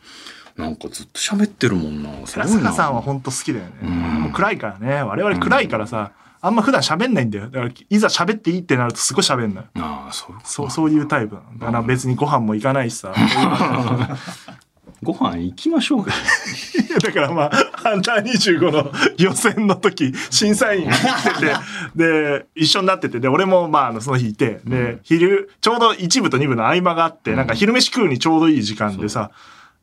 [0.58, 2.10] なんかずっと喋ってるもんな。
[2.26, 3.88] す寺坂さんは本当好きだよね。
[3.88, 5.04] んもう暗いからね。
[5.04, 7.50] 我々暗いからさ、あんま普段喋んないんだよ。
[7.50, 9.68] だから、いざ喋っていいってなるとすごい喋んのよ。
[9.76, 13.14] ああそうそう、そういうタイプだから別にご飯も行かないしさ。
[15.04, 16.06] ご飯行きましょうよ。
[17.02, 21.56] だからまあ、ハンター25の予選の時、審査員来てて、
[21.96, 29.32] で、一緒になってて、で、俺もまああの、その日いて、で、昼、ちょうど1部と2部の合間があって、なんか昼飯食うにちょうどいい時間でさ、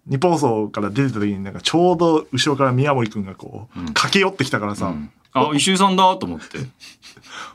[0.09, 4.95] 日本放送から出てた時になんかちょうど後ろから宮森くんがこう、駆け寄ってきたからさ、
[5.35, 6.59] あ石井さんだと思って。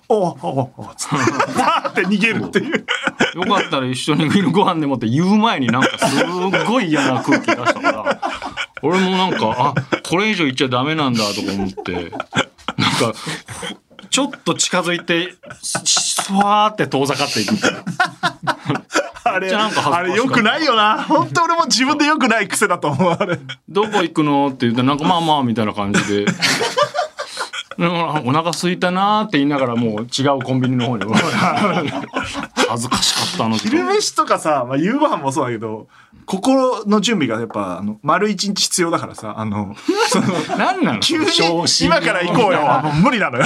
[0.09, 2.85] おうおうおうつ って逃げるっていう。
[3.35, 6.25] よかったら一緒に昼ご飯でもって言う前になんかす
[6.65, 8.19] ごい嫌な空気出したから、
[8.81, 11.93] 俺もなんか、あ、これ以上言っちゃダメなんだとか思って、
[12.77, 13.13] なんか、
[14.09, 17.55] ちょっと近づいて、スワーって遠ざかっていく。
[19.23, 21.03] あれ、なんか恥ずかしかったあれ良くないよな。
[21.03, 23.39] 本当俺も自分で良くない癖だと思う、あれ。
[23.67, 26.25] どこ行くのって言って、なんかまあまあみたいな感じで。
[27.79, 31.05] お腹空いたなーって言いながらもう違うコンビニの方に
[32.69, 35.87] 恥ずかしかったあの時昼飯とかさ、まあ、夕ご飯もそうだけど、
[36.25, 39.75] 心の準備がやっぱ、あの、丸一日必要だからさ、あの、
[40.09, 40.99] その、何なの？
[40.99, 41.25] 急に
[41.81, 42.59] 今から行こうよ。
[42.59, 43.45] はもう無理なのよ。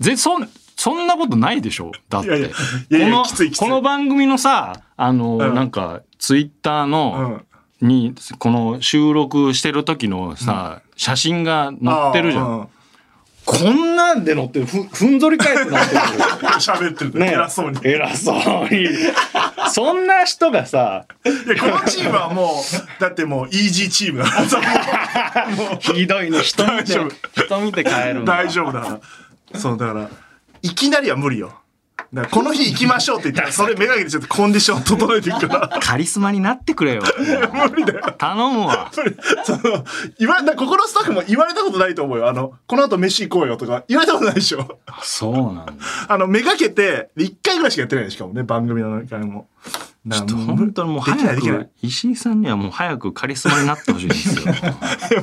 [0.00, 1.92] ぜそんそんなことないでしょ？
[2.08, 2.50] だって。
[3.58, 5.54] この番組のさあの、うん。
[5.54, 7.44] なんかツイッターうの、ん。
[7.86, 12.66] にこの収録してる時のさ、写真が載ってるじゃん、あ
[13.44, 16.00] こんなんで載ってるふふんぞり返って載ってる
[16.54, 17.78] 喋ってる、ね偉そうに。
[17.78, 18.88] い偉そうに
[19.72, 24.42] そんな人がさや、このチームはもう、だってもう、イージーチームだか
[25.34, 25.46] ら。
[25.56, 29.00] もうひどいね人見て大丈夫人見て帰るんだ大丈夫だか
[29.52, 29.58] ら。
[29.60, 30.08] そう、だから、
[30.62, 31.63] いきなりは無理よ。
[32.14, 35.80] だからこの日行きましょうって言ったら、 それめがけてちょっとコンディション整えていくから。
[35.80, 37.02] カリスマになってくれよ
[37.52, 38.14] 無理だよ。
[38.16, 39.84] 頼むわその、
[40.18, 42.28] 言われた、ここのスタッフも言われたことないと思うよ。
[42.28, 44.78] あの、この後飯行こうよとか言われたことないでしょ。
[45.02, 45.72] そうなんだ
[46.08, 49.48] あの、めがけて、一回ぐらいしかやってないしかもね、番組の中でも。
[50.06, 51.68] だからもう本当にもう早く。
[51.82, 54.74] 石井さんにはもう早くカリスマになってほしいんですよいや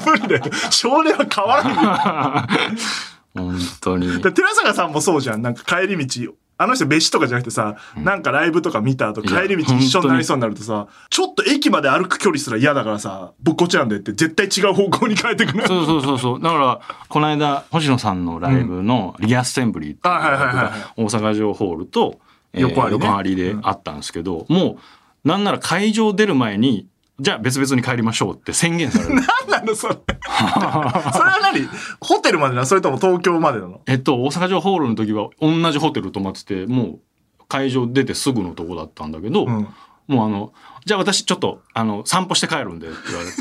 [0.04, 0.44] 無理だよ。
[0.72, 2.78] 少年は変わらないよ。
[3.34, 5.42] 本当にで寺坂さんもそうじゃん。
[5.42, 15.68] なんか帰り道、あの人飯とかじゃなくてさ、なんかライブとか見た後帰り道一緒になりそうになるとさ、ちょっと駅まで歩く距離すら嫌だからさ、ぶっこっちゃうんでって絶対違う方向に変えてくる。
[15.68, 16.42] そうそうそうそう。
[16.42, 22.20] だからこの間星野さんのライブのリアッセンブリーってい大阪城ホールと、
[22.54, 23.06] えー横張りね。
[23.06, 24.78] 横張りであったんですけど、も
[25.26, 26.88] うなんなら会場出る前に
[27.22, 29.16] じゃあ別々に帰りましょうって宣言される。
[29.48, 29.94] 何なのそれ。
[29.96, 30.06] それ
[30.50, 31.70] は何？
[32.00, 32.66] ホテルまでなの？
[32.66, 33.82] それとも東京までなの？
[33.86, 37.00] えっと、大阪城ホールの時は同じホテル泊まってて、もう
[37.48, 39.68] 会場出てすぐのとこだったんだけど、うん
[40.08, 40.52] もうあの、
[40.84, 43.36] じゃあ私ちょっと、あの、散歩して帰るんでって言われて、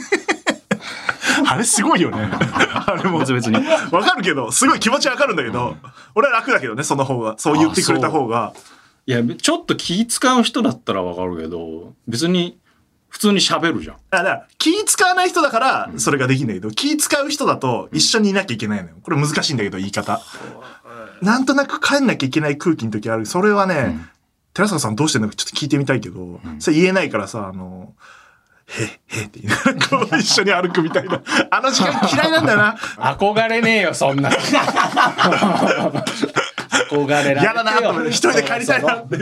[1.51, 2.31] あれすごいよね。
[2.87, 3.19] あれも。
[3.19, 3.67] 別々に。
[3.91, 5.77] わかるけど、すごい気持ちわかるんだけど、
[6.15, 7.35] 俺は楽だけどね、その方が。
[7.39, 8.53] そう言ってくれた方が。
[9.07, 12.60] いや、ちょっと気使う人だったらわかるけど、別に
[13.11, 13.97] 普通に喋るじゃん。
[14.11, 18.97] だから、気使わない人だから、それができんだけど、気使う人だと一緒にいなきゃいけないのよ。
[19.03, 20.21] これ難しいんだけど、言い方。
[21.21, 23.27] なんとなく帰んなきゃいけない空気の時ある。
[23.27, 23.99] それはね、
[24.55, 27.95] 寺坂さんどうしてんのかちょっと聞いてみたいけど、それ言えないからさ、あの、
[28.69, 28.85] へ、
[29.21, 29.55] へって言う
[30.19, 31.21] 一緒に歩くみたいな。
[31.51, 32.77] あの時間嫌いなんだよな。
[33.19, 34.31] 憧れねえよ、そんな。
[36.91, 39.17] 憧れられてよ嫌だなと思って、一人で帰りたいなって。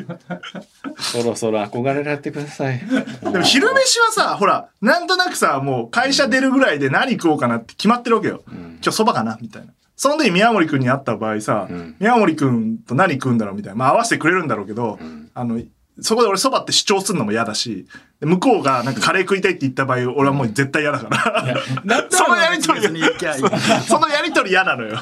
[0.99, 2.81] そろそろ憧れられてください。
[3.23, 8.43] でも昼飯はさ、ほら、なんとなくさ、もう会社出るぐらいで何食おうかなって決まってるわけよ。
[8.49, 9.73] 今日蕎麦かなみたいな。
[9.97, 13.77] その時宮森くんに会った場合さ、ん宮森くんと何食うんだろうみたいな。
[13.77, 14.99] まあ合わせてくれるんだろうけど、
[15.35, 15.61] あの、
[16.01, 17.87] そこで俺蕎麦って主張するのも嫌だし、
[18.21, 21.57] で向こうがなんかカレー食いたいって言った場合、俺はもう絶対嫌だから。
[22.11, 22.81] そのやりとり
[23.87, 24.99] そのやりとり嫌なのよ。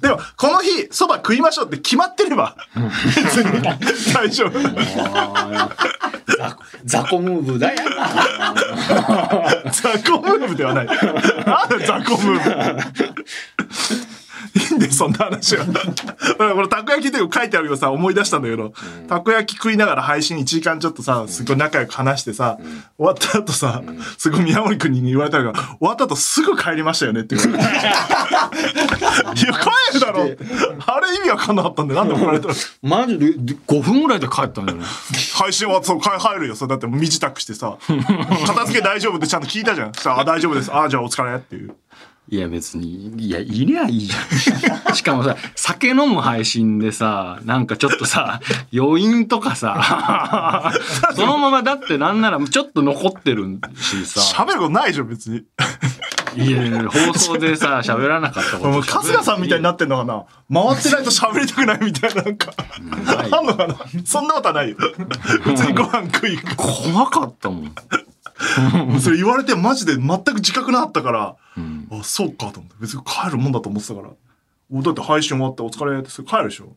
[0.00, 2.56] でも、この日、蕎麦食いましょうって決まってれば、
[3.16, 3.62] 別に
[4.12, 4.58] 大丈夫。
[6.36, 7.78] ザザコムーブだよ。
[9.70, 10.86] ザコムーブではない。
[10.86, 10.96] なん
[11.68, 14.23] だザコムーブ？
[14.54, 15.64] いいんだよ、そんな話は。
[15.66, 15.72] こ
[16.60, 18.72] れ、たこ焼きって書いてあるけどさ、思い出したんだけど、
[19.08, 22.58] たこ焼き食いながら配信1時間ちょっとさ、すごい仲良く話してさ、
[22.96, 23.82] 終わった後さ、
[24.18, 27.70] すごい宮森くんに言われたのが、終わった後すぐ帰りましたよねって言われて。
[27.70, 30.22] いや、帰るだろ
[30.86, 32.54] あれ意味わかんなかったんで、なんで怒られたの？
[32.82, 34.84] マジで？5分ぐらいで帰ったんだよね。
[35.34, 36.56] 配信はそう、帰入るよ。
[36.56, 37.76] そうだって身支度してさ、
[38.46, 39.94] 片付け大丈夫ってちゃんと聞いたじゃん。
[39.94, 40.74] そしたらあ、大丈夫です。
[40.74, 41.74] あ、じゃあお疲れっていう。
[42.26, 44.94] いや別に、いや、いりゃいいじゃん。
[44.96, 48.40] しかもさ、酒飲む配信でさ、なんかちょっとさ、
[48.74, 50.72] 余韻とかさ、
[51.14, 55.44] そのままだってなんならちょっと残ってるしさ、喋ることないじゃん、別に。
[56.36, 58.68] いやいや放送でさ、喋らなかったこと。
[58.70, 62.52] もう春日さんみたいになってんのかな回ってないと喋りたくないみたいな、なんか。
[63.30, 64.76] あんのかなそんなことはないよ。
[65.46, 66.38] 別にご飯食い。
[66.56, 67.74] 怖かったもん。
[69.00, 72.74] それ言われてマジで全く自覚なかったから、うんあ、そうかと思って。
[72.80, 74.10] 別に帰るもんだと思ってたから。
[74.72, 76.74] おだって配信終わってお疲れってそれ帰るでしょ。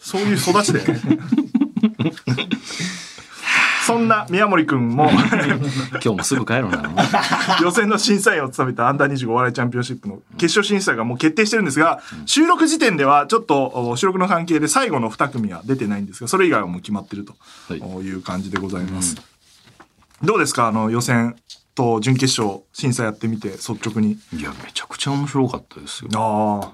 [0.00, 1.18] そういう育ちだよね。
[3.86, 5.10] そんな宮森くんも
[5.92, 7.04] 今日もすぐ帰るんだろうな。
[7.60, 17.34] 予選の審査員を務めたアンダー25お笑いチャンピオンシップの決勝審査がもう決定してるんですが、収録時点ではちょっとお収録の関係で最後の2組は出てないんですが、それ以外はもう決まってると
[17.68, 19.16] はいいう感じでございます。
[20.22, 20.68] どうですか？
[20.68, 21.36] あの予選
[21.74, 24.18] と準決勝審査やってみて率直に。
[24.32, 26.10] いや、めちゃくちゃ面白かったですよ。
[26.14, 26.72] ああ。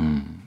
[0.00, 0.42] うん。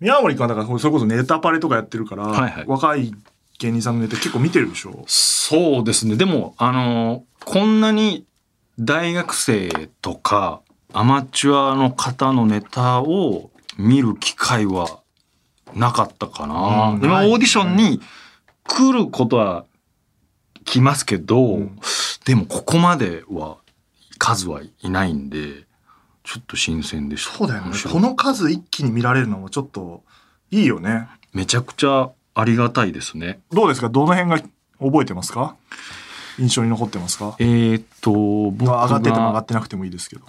[0.00, 3.14] 宮森くんはだからそれこそネタパレとかやってるから、はいはい若い
[3.58, 5.04] 芸人さんのネタ結構見てるでしょ？
[5.06, 6.16] そうですね。
[6.16, 8.26] でも、あのこんなに
[8.78, 10.60] 大学生とか
[10.92, 15.00] アマチュアの方のネタを見る機会は
[15.74, 16.90] なかったかな。
[16.90, 18.02] うんないでもオーディションに
[18.64, 19.64] 来ることは
[20.66, 21.78] 来ますけど、ん
[22.26, 23.56] でもここまでは
[24.18, 25.64] 数はいないんで、
[26.24, 27.32] ちょっと新鮮でした。
[27.32, 30.02] そうだよねこの数一気に見られるのもちょっと
[30.50, 31.08] いいよね。
[31.32, 33.40] めちゃくちゃありがたいですね。
[33.52, 33.88] どうですか？
[33.88, 34.38] どの辺が
[34.78, 35.56] 覚えてますか？
[36.38, 37.36] 印象に残ってますか？
[37.38, 38.12] えーっと、
[38.50, 40.26] 僕上がってても上ががってなくてもいいですけど。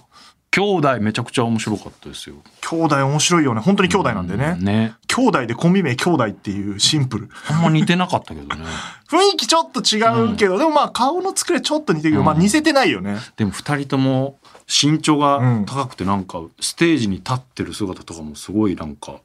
[0.58, 2.34] 兄弟めちゃくちゃ面白かったですよ。
[2.68, 3.60] 兄弟面白いよね。
[3.60, 4.56] 本当に兄弟なんでね。
[4.60, 4.94] ね。
[5.06, 7.28] 兄弟でコンビ名兄弟っていうシンプル。
[7.48, 8.64] あんま似てなかったけどね。
[9.08, 13.18] 雰囲気ちょっと違うけど、でもまあ顔の作りちょっと似てるけど、うんまあ似せてないよね。
[13.36, 19.20] でも二人とも身長がうん高くてなんかステージに立ってる姿とかもすごいなんか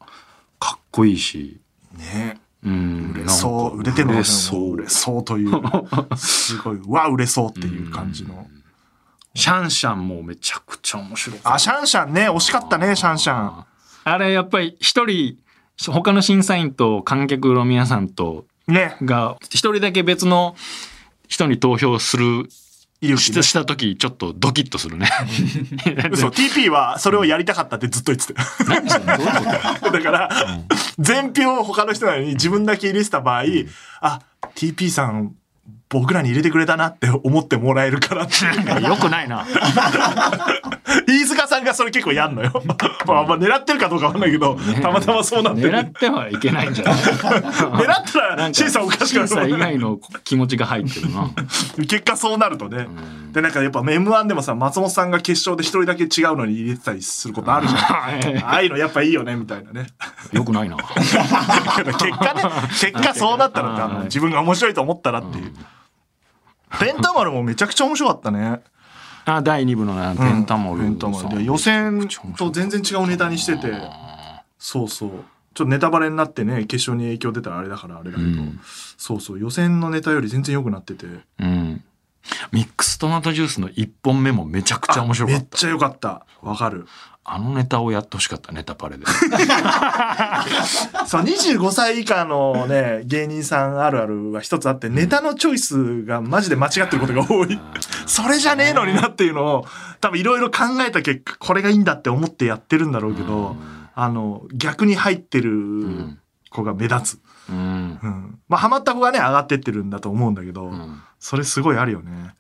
[0.60, 1.60] かっこいいし。
[1.98, 3.12] ねうん。
[3.16, 3.80] 売れそう。
[3.80, 5.52] 売れてんのそう売れそうという。
[6.16, 6.78] すごい。
[6.78, 8.48] うわ、売れそうっていう感じの。
[9.36, 11.54] シャンシャンもめちゃくちゃ面白かった。
[11.56, 12.30] あ、シャンシャンね。
[12.30, 13.66] 惜しかったね、シャンシャン。
[14.06, 15.38] あれやっぱり一人、
[15.88, 18.96] 他の審査員と観客の皆さんとね。
[19.02, 20.56] が一人だけ別の
[21.28, 22.48] 人に投票する
[23.02, 25.10] いるしした時ちょっとドキッとするね。
[26.12, 28.44] 嘘、TP はそれをやりたかったってずっと言ってた
[29.92, 30.30] だから、
[31.00, 33.44] 全票他の人なのに自分だけ入れてた場合、
[34.00, 34.22] あ、
[34.56, 35.34] TP さん、
[35.94, 38.84] 僕らに入れてくれたなって思ってもらえるからっていう。
[38.90, 39.46] よくないな。
[41.08, 42.52] 飯塚さんがそれ結構やんのよ。
[43.06, 45.70] まあ、まあ狙ってるかどうかわかんないけど、たまたまそうなってる。
[45.72, 46.96] 狙ってはいけないんじゃない？
[47.00, 49.58] 狙ったら、審査おかしくな審査以る。
[49.60, 51.30] 外の気持ちが入ってるな。
[51.78, 52.88] 結果そうなるとね。
[53.32, 57.82] で、なんかやっぱ M1 でもさ、松本さんが決勝で一人だけ違うのに入れてたりすることあるじゃん。
[58.46, 59.88] ああいうのやっぱいいよね、みたいなね。
[60.32, 60.78] よくないな。
[60.78, 62.44] 結果ね、
[62.80, 65.54] 結果そうなったの自分が面白いと思ったらっていう。
[66.80, 68.62] ペンタマルもめちゃくちゃ面白かったね。
[69.26, 70.82] あ、第2部のね、ペンタモル。
[70.82, 72.08] ペンタマルで予選
[72.38, 73.72] と全然違うネタにしてて、
[74.58, 75.10] そうそう。
[75.54, 78.60] ちょっとネタバレになってね、決勝に影響出たらあれだからあれだけど、うん
[78.98, 81.06] そうそう、予選のネタより全然良くなってて。
[81.40, 81.84] うん。
[82.52, 85.36] ミックストマトジュースの1本目もめちゃくちゃ面白かっ。
[85.36, 86.26] めったちゃ良かった。
[86.42, 86.88] わかる。
[87.26, 89.06] あのネタをやってほしかった、ネタパレで。
[91.08, 97.60] そう、25歳以下のね、芸人さんあるあるは一つあって、ネタのチョイスがマジで間違ってることが多い。
[98.06, 99.66] それじゃねえのになっていうのを、
[100.02, 103.56] 多分いろいろ考えた結果、これがいいんだって思ってやってるんだろうけど、
[103.96, 106.18] あの、逆に入ってる
[106.50, 107.20] 子が目立つ。
[107.50, 108.00] うん。
[108.04, 108.40] うん。
[108.50, 112.34] まあ、ハマった子がね、上がってってるんだと思うんだけど、んそれすごいあるよね。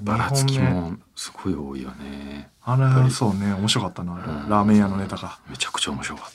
[0.00, 2.48] ばらつきもすごい多いよね。
[2.62, 5.38] あれ、そうね、面白かったな、あれラーメン屋のネタが。
[5.50, 6.30] めちゃくちゃ面白かっ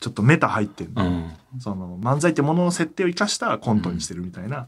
[0.00, 1.02] ちょっとメタ入ってんた。
[1.04, 1.08] の。
[1.10, 1.32] うん。
[1.60, 4.66] その、漫才ってものの設定を生かしたコントにしてるみたいな、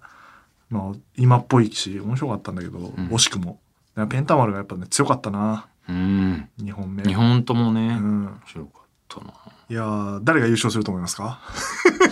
[0.70, 3.60] の今っぽいし、面白かったんだけど、惜しくも。
[4.08, 6.48] ペンタマルがやっぱね、強かったな、うん。
[6.60, 7.02] 2本目。
[7.02, 8.40] 2本ともね、面うん。
[8.46, 9.32] 白かったな。
[9.68, 11.40] いやー、誰が優勝すると思いますか？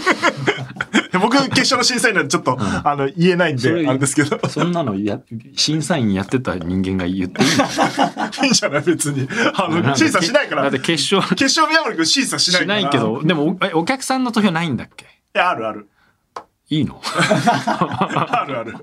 [1.21, 4.38] 僕、決勝の審査員なんでちょっと、あの、言えないんで、あれですけど。
[4.49, 5.18] そんなのや、
[5.57, 7.64] 審査員やってた人間が言っていいの？
[8.44, 9.29] いいんじゃない別に。
[9.55, 10.62] あの、審査しないから。
[10.62, 12.81] だって決決勝勝宮森君審査しないしから。
[12.83, 15.05] ないけど、でもおえお客さんの投票ないんだっけ？
[15.05, 15.88] いや、あるある。
[16.71, 17.01] いいの？
[17.05, 18.75] あるある。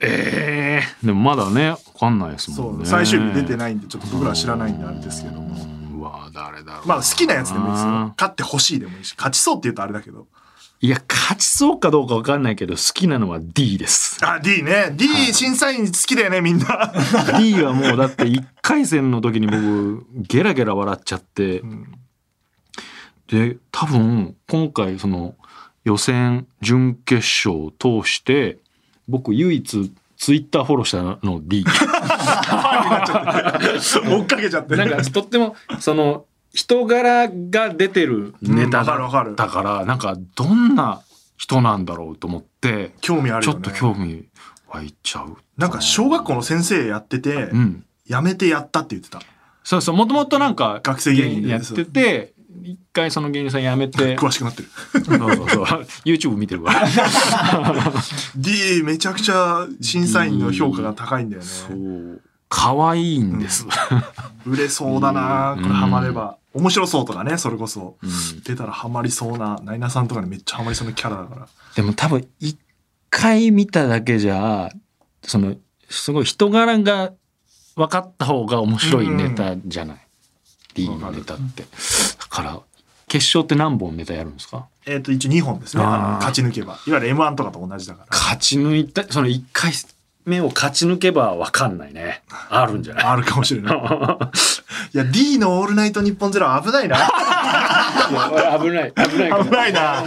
[0.00, 2.84] ええでもまだね、わかんないですもんね。
[2.84, 5.54] 最終日出てないんで、ちょっと僕らは知らないんであれですけども。
[5.98, 6.88] うわ誰だろう。
[6.88, 7.90] まあ、好きなやつでもいいですよ。
[8.18, 10.26] 勝ってほしいでもいいし、勝ちそうって言うとあれだけど。
[10.84, 14.18] いや、勝ちそうかどうかわかんないけど、好きなのは D です。
[14.22, 14.92] あ、D ね。
[14.94, 16.92] D 審査員好きだよね、みんな。
[17.40, 21.62] D はもうだって1回戦の時に僕、ゲラゲラ笑っちゃって、
[23.28, 25.36] で、多分、今回その
[25.84, 28.58] 予選、準決勝を通して、
[29.08, 31.64] 僕唯一ツイッターフォローしたの D。
[31.64, 31.70] 追
[34.22, 34.76] っかけちゃって。
[34.76, 41.02] なんかとってもその人柄が出てるネタだから、なんかどんな
[41.36, 43.60] 人なんだろうと思って、興味あるよね。
[43.62, 44.24] ちょっと興味
[44.68, 45.36] 湧いちゃう。
[45.58, 47.84] なんか小学校の先生やってて、うん。
[48.06, 49.20] 辞めてやったって言ってた。
[49.64, 54.68] そうそう、もともとなんか学生芸人でやってて、一回その芸人さん辞めて、 詳しくなってる。
[54.92, 55.64] そうそうそう、
[56.04, 56.86] YouTube 見てるから。
[58.36, 61.48] D めちゃくちゃ審査員の評価が高いんだよね。
[61.48, 62.20] そう。
[62.48, 63.66] 可愛いんです。
[64.46, 66.36] 売れそうだなこれハマれば。
[66.54, 67.96] 面白そうとかね、それこそ。
[68.02, 68.10] うん
[68.44, 71.48] 出たらハマりそうな、ナイナさんとかにめっちゃハマりそうなキャラだから。
[71.74, 72.56] でも多分一
[73.10, 74.70] 回見ただけじゃ、
[75.22, 75.56] その、
[75.88, 77.12] すごい人柄が
[77.76, 80.06] 分かった方が面白いネタじゃない
[80.74, 81.62] ？D のネタって。
[81.62, 81.68] だ
[82.28, 82.60] から、
[83.08, 84.66] 決勝って何本ネタやるんですか？
[84.86, 85.82] えっ、と、一応2本ですね。
[85.82, 86.78] あーあの勝ち抜けば。
[86.86, 88.06] いわゆる M1 とかと同じだから。
[88.10, 89.72] 勝ち抜いた、その1回
[90.26, 92.22] 目を勝ち抜けば分かんないね。
[92.50, 93.04] あるんじゃない？
[93.04, 93.76] あるかもしれない。
[93.76, 96.96] いや、D のオールナイトニッポンゼロは危ないな。
[98.58, 100.02] 危ない、危ない危ないな。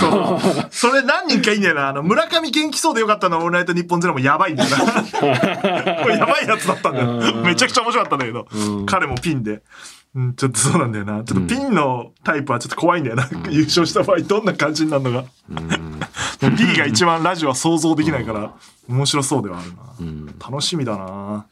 [0.00, 0.68] そう。
[0.70, 1.88] それ何人かいいんだよな。
[1.88, 4.76] あの、村上元気そうでよかったのオールナイトニッポンゼロもやばいんだよな。
[6.02, 7.34] これやばいやつだったんだよ。
[7.44, 8.46] めちゃくちゃ面白かったんだけど、
[8.86, 9.62] 彼もピンで。
[10.14, 11.22] うん、ちょっとそうなんだよな。
[11.24, 13.28] ちょっとピンのタイプはちょっと怖いんだよな。
[13.50, 15.28] 優勝した場合どんな感じになるのか。
[16.56, 18.54] D が一番ラジオは想像できないから、
[18.88, 20.32] 面白そうではあるな。
[20.44, 21.46] 楽しみだな。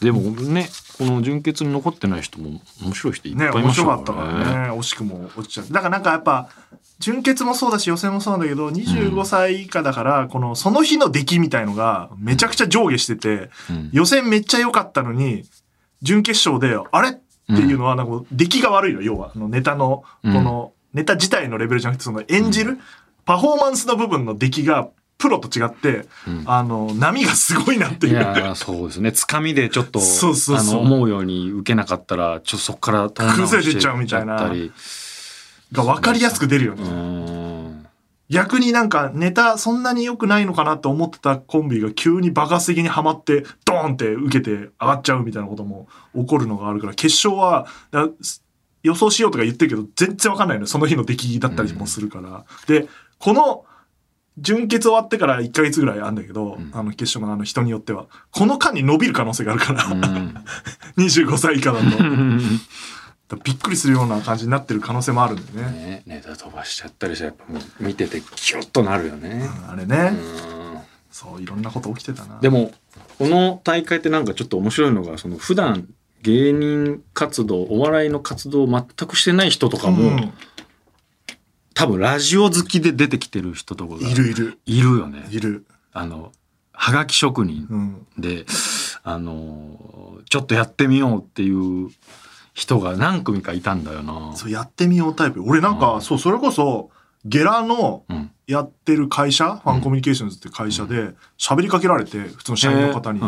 [0.00, 4.70] でもね、この準決に残ってない人も面白い人いっぱね、いいました面白かったからね。
[4.72, 5.72] 惜しくも落ちちゃう。
[5.72, 6.48] だからなんかやっぱ、
[6.98, 15.44] 準決もそうだし予選もそうなんだけど、25歳以下だから、この、その日の出来みたいのが、めちゃくちゃ上下してて、うん予選めっちゃ良かったのに、
[16.02, 17.16] 準決勝で、あれ？
[17.52, 19.32] っていうのは、なんか、出来が悪いの、要は。
[19.34, 22.78] あのネタの、この、ネタ自体のレベルじゃなくて、その演じる、
[23.24, 24.88] パフォーマンスの部分の出来が、
[25.18, 26.06] プロと違って、
[26.46, 28.12] あの、波がすごいなっていう。
[28.14, 28.16] い
[28.56, 29.12] そうですね。
[29.12, 34.52] つかみでちょっと、そうそうそうあの、思うように受けなかったら、ちょっとそこから崩れてっちゃうみたいな
[35.72, 37.51] が分かりやすく出るよね。
[38.32, 48.08] 逆になんかネタそんなに良くないのかなって思ってたコンビが急に爆発的にハマってドーンって受けて上がっちゃうみたいなことも起こるのがあるから決勝はだ
[48.82, 52.46] 予想しようとか言ってるけど全然わかんないのよその日の出来だったりもするから。
[52.66, 53.66] で、この
[54.38, 60.34] 準決終わってから1ヶ月ぐらいあるんだけど、あの決勝のあの人によっては、この間に伸びる可能性があるから、うん
[60.96, 61.86] 25歳以下だと。
[63.36, 65.80] びっくりするような感じになってる可能性もあるんだよね。
[65.80, 69.48] ねネタ飛ばしちゃったりしてやっぱもう見ててキュッとなるよね。
[69.68, 70.78] あれね、うん
[71.10, 72.40] そう、いろんなこと起きてたな。
[72.40, 72.72] でも
[73.18, 75.88] この大会ってなんかちょっと面白いのがその普段
[76.22, 80.32] 芸人活動お笑いの活動を全くしてない人とかも、うん
[81.74, 85.26] 多分ラジオ好きで出てきてる人とかがいるいる、いるよね。
[85.30, 85.64] いる。
[85.92, 86.30] あの
[86.72, 88.06] はがき職人うん。
[88.18, 88.44] で、
[89.02, 91.90] あのちょっとやってみようっていう
[92.52, 94.36] 人が何組かいたんだよな。
[94.36, 95.42] そう、やってみようタイプ。
[95.44, 96.02] 俺なんか、うん。
[96.02, 96.90] そう、それこそ、
[97.24, 98.30] ゲラのうん。
[98.48, 103.20] やってる会社、ファンコミュニケーションズって会社で、喋りかけられて、普通の社員の方に、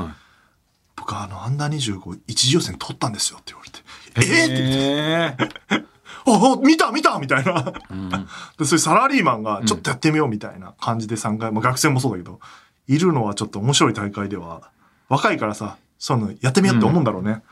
[0.96, 3.80] 僕あの、アンダー25一次予選取ったんですよって言われて、
[4.16, 5.84] えーってへー
[6.26, 7.72] あ、あ見た見たみたいな。
[7.90, 8.08] うん。
[8.58, 12.40] で、そういうサラリーマンがちょっとやってみようみたいな感じで参加、まあ学生もそうだけど、
[12.86, 14.70] いるのはちょっと面白い大会では、
[15.08, 17.42] 若いからさ、そういうのやってみようって思うんだろうね。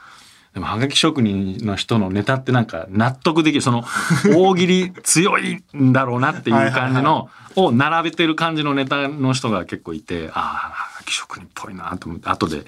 [0.55, 3.85] でも、はがき職人の人のネタってなんか納得できる、その、
[4.37, 12.65] 大喜利強いんだろうなっていう感じの、を並べてる感じのネタの人が結構いて、ああ、はがき職人っぽいなと思って、後で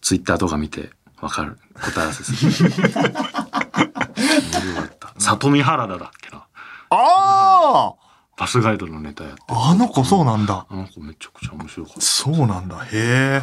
[0.00, 1.58] ツイッターとか見て、わかる。
[1.74, 2.72] 答え合わせする。
[5.18, 6.44] 里見原田だっけな。
[6.90, 7.94] あ
[8.38, 9.42] バスガイドのネタやって。
[9.48, 10.66] ああの子そうなんだ。
[10.68, 12.00] あの子めちゃくちゃ面白かった。
[12.00, 12.84] そうなんだ。
[12.84, 13.42] へえ。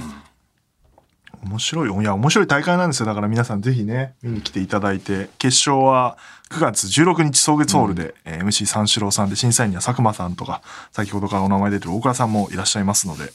[1.42, 2.02] 面白いよ。
[2.02, 3.06] いや、面白い大会なんですよ。
[3.06, 6.18] だから皆さんぜひね、見に来ていただいて、決勝は
[6.52, 10.62] 9月16日草月ホールで、えー MC 三四郎さんで、審査員には佐久間さんとか、
[10.92, 13.32] 先ほどからお名前出てる大倉さんもいらっしゃいますので、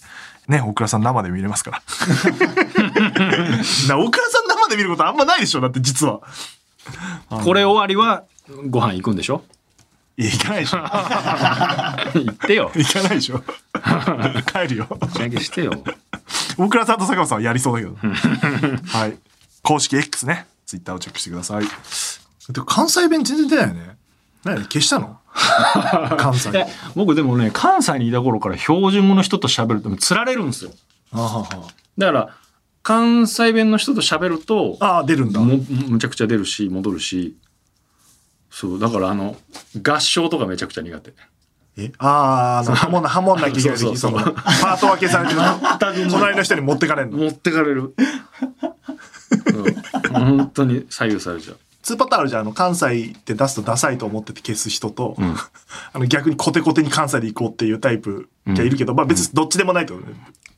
[0.48, 1.82] ね、大倉さん生で見れますから。
[3.88, 6.20] な大倉さん生で見ることあんまないでしょだって実は。
[7.28, 8.24] これ終わりは、
[8.70, 9.42] ご飯行くんでしょ？
[10.18, 10.78] いや、行かないでしょ。
[10.78, 12.72] 行ってよ。
[12.74, 13.42] 行かないでしょ。
[14.52, 14.86] 帰るよ。
[15.00, 15.72] 打ち上げしてよ。
[16.58, 17.96] 大倉さんと佐久間さんはやりそうだけど。
[18.88, 19.16] はい。
[19.62, 20.46] 公式 X ね。
[20.66, 21.64] ツイッターをチェックしてください。
[21.64, 23.96] で関西弁全然出ないよね。
[24.44, 24.62] 何？
[24.64, 25.18] 消したの？
[26.18, 26.50] 関西。
[26.52, 26.66] え
[26.96, 30.72] 僕でもね関西にいた頃から標準語の人と喋るとつられるんですよ
[31.12, 31.48] あはは
[31.96, 32.28] だから
[32.82, 35.40] 関西弁の人と喋るとああ、出るんだ。
[35.40, 35.58] も
[35.88, 37.36] むちゃくちゃ出るし戻るし
[38.50, 39.36] そうだからあの
[39.82, 41.12] 合唱とかめちゃくちゃ苦手。
[41.80, 41.92] え？
[41.98, 45.46] ああ、ハモんな、ハモんなきゃいけない時、その、パート分けされてるの。
[46.10, 47.18] 隣の人に持ってかれるの。
[47.18, 47.94] 持ってかれる、
[50.12, 51.58] うん、本当に左右されちゃう
[51.94, 52.40] 2パターンあるじゃん。
[52.42, 55.36] あの、関西って出すとダサいと思ってて消す人と、ん
[55.92, 60.02] あの、逆にコテコテに関西で行こうっていうタイプがいるけど、まあ別にどっちでもないとね。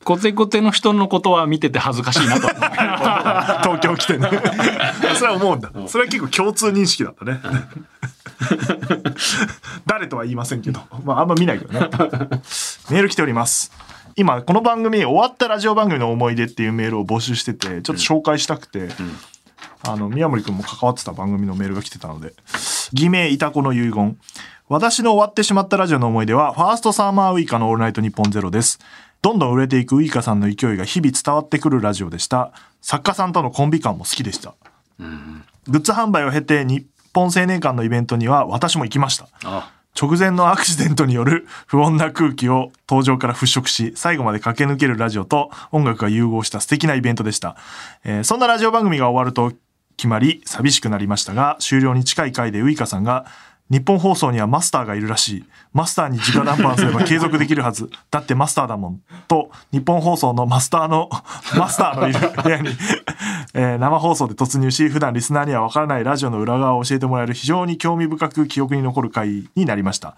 [0.05, 2.49] コテコテの人のことは見てて恥ずかしいなと
[3.69, 4.31] 東京来てね。
[5.17, 5.71] それは思うんだ。
[5.89, 7.41] それは結構共通認識だったね。
[9.85, 10.81] 誰とは言いませんけど。
[11.05, 11.81] まああんま見ないけどね。
[12.91, 13.73] メール来ております。
[14.17, 18.89] 今、この番組、終わったラジオ番組の思い出っていうメールを募集してて、ちょっと紹介したくて、
[19.83, 22.35] あの、宮森くんも関わってた番組のメールが来てたので、
[22.93, 24.17] 偽名いたこの遺言。
[24.69, 28.79] 私の終わってしまったラジオの思い出は、ファーストサーマーウイカのオールナイトニッポンゼロです。
[29.23, 32.53] どんどん売れていくウイカさんの勢いが日々伝わってくるラジオでした。
[32.81, 34.55] 作家さんとのコンビ感も好きでした。
[35.69, 39.29] グッズ販売を経て日本青年館のイベントには私も行きました。
[39.45, 47.57] あ直前のアクシデントによる不穏な空気を登場から払拭し、最後まで駆け抜けるラジオと音楽が融合した素敵なイベントでした。
[48.05, 49.53] えーそんなラジオ番組が終わると
[50.01, 53.27] 決まり、寂しくなりましたが、終了に近い回でウイカさんが、
[53.69, 55.45] 日本放送にはマスターがいるらしい。
[55.75, 57.91] マスターに直談判すれば継続できるはず。
[58.11, 59.03] だってマスターだもん。
[59.29, 61.11] と、日本放送のマスターの、
[61.57, 62.71] マスターのいる 部屋に、
[63.53, 70.17] えー生放送で突入し、普段リスナーにはわからないラジオの裏側を教えてもらえる非常に興味深く記憶に残る回になりました。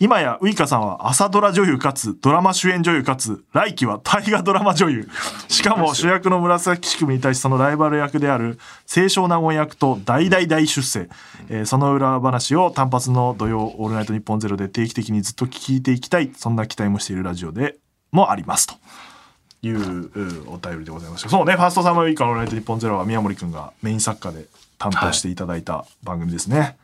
[0.00, 5.08] 今やウイカさんは朝ドラ女優かつドラマ主演女優かつ来期は大河ドラマ女優。
[5.48, 11.08] しかも主役の紫式部に対しそのライバル役である清少納言役と大大大出世、
[11.48, 17.76] えーその裏話を単発の土曜「オールナイトニッポンゼロで定期的にずっと聞いていきたいそんな期待もしているラジオで
[18.10, 18.66] もあります。
[18.66, 18.74] と。
[19.62, 21.28] いううお便りでございました。
[21.28, 26.76] そうねファーストサマーウイカの「オールナイトニッポンゼロは宮森くんがメイン作家で担当していただいた番組ですね、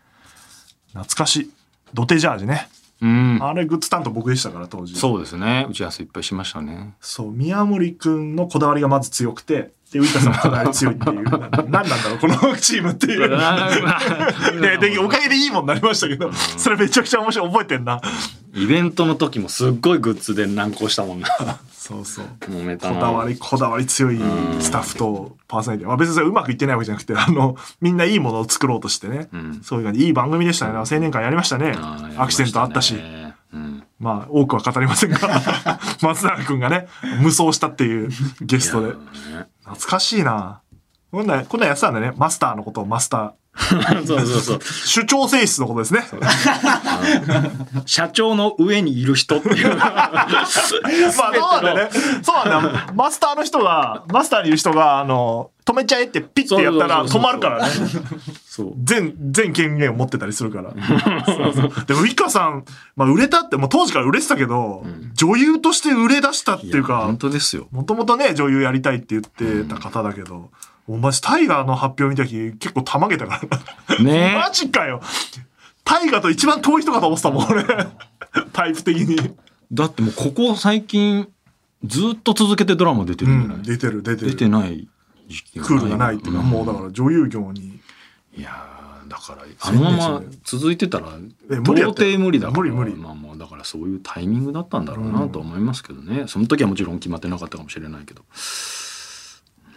[0.92, 1.50] 懐かしい。
[1.92, 2.68] ドテジャージね
[3.00, 3.38] うん。
[3.40, 4.94] あれグッズ担当僕でしたから当時。
[4.94, 5.66] そうですね。
[5.68, 6.94] 打ち合わせいっぱいしましたね。
[7.00, 11.22] そう宮森くんのこだわりがまず強くてでウイカさんもこだわり強いっていう。
[11.22, 13.28] な 何なんだろうこのチームっていう。
[14.60, 18.00] ででおかげでいいもんになりましたけどそれめちゃくちゃ面白い覚えてんな。
[18.54, 21.28] イベントの時もすっごいグッズで難航したもんな。
[21.70, 22.26] そうそう。
[22.42, 24.20] 揉めたなこだわりこだわり強い
[24.60, 29.60] スタッフとパーソナリティ、まあ、別にそれうまくいってないわけじゃなくてあのみんないいものを作ろうとしてね、ん。
[29.62, 30.04] そういう感じ。
[30.04, 30.74] いい番組でしたね。
[30.74, 31.60] 青年会やりましたね。
[31.60, 31.76] ね。
[32.16, 32.96] アクシデントあったし。
[33.52, 33.82] うん。
[33.98, 35.18] まあ、多くは語りませんが、
[36.00, 36.86] 松永くんがね、
[37.20, 38.08] 無双したっていう
[38.40, 38.94] ゲストで。
[39.70, 40.62] 懐かしいな。
[41.12, 42.12] こんなん、こんなんやってたんだね。
[42.16, 43.32] マスターのことをマスター。
[44.06, 44.60] そうそうそう。
[44.62, 46.04] 主張性質のことですね。
[47.84, 49.74] 社長の上にいる人っていう。
[49.76, 51.90] まあ、そうなんだよね。
[52.22, 52.78] そうなんだよ。
[52.94, 57.72] マスターの人が、マスターにいる人が、あの、止めちゃえってピッてやったら止まるからね。
[58.46, 58.72] そう。
[58.82, 60.72] 全、全権限を持ってたりするから。
[61.26, 62.64] そうそうでも、ウイカさん、
[62.96, 64.84] まあ、売れたって、もう当時から売れてたけど、
[65.14, 67.66] 女優として売れ出したっていうか本、当ですよ。
[67.72, 70.50] もともとね、女優やりたいって言ってた方だけど、
[70.90, 73.40] お前、タイガーの発表見た時結構たまげたか
[73.88, 73.98] ら。
[74.02, 75.00] ね マジかよ。
[75.84, 77.64] タイガーと一番遠い人かと思ってたもん、俺。
[78.52, 79.16] タイプ的に。
[79.70, 81.28] だってもうここ最近
[81.84, 84.30] ずっと続けてドラマ出てうるんじゃない、ん、出てる、出てる。
[84.32, 84.88] 出てない
[85.28, 87.80] 時期クールがないっていうか、もうだから女優業に。
[88.36, 91.08] いやーだからあのまま続いてたら
[91.50, 98.22] え到底無理だから無理無理まあまあだからそういうタイミングだったんだろうなと思いますけどね、その時はもちろん決まってなかったかもしれないけど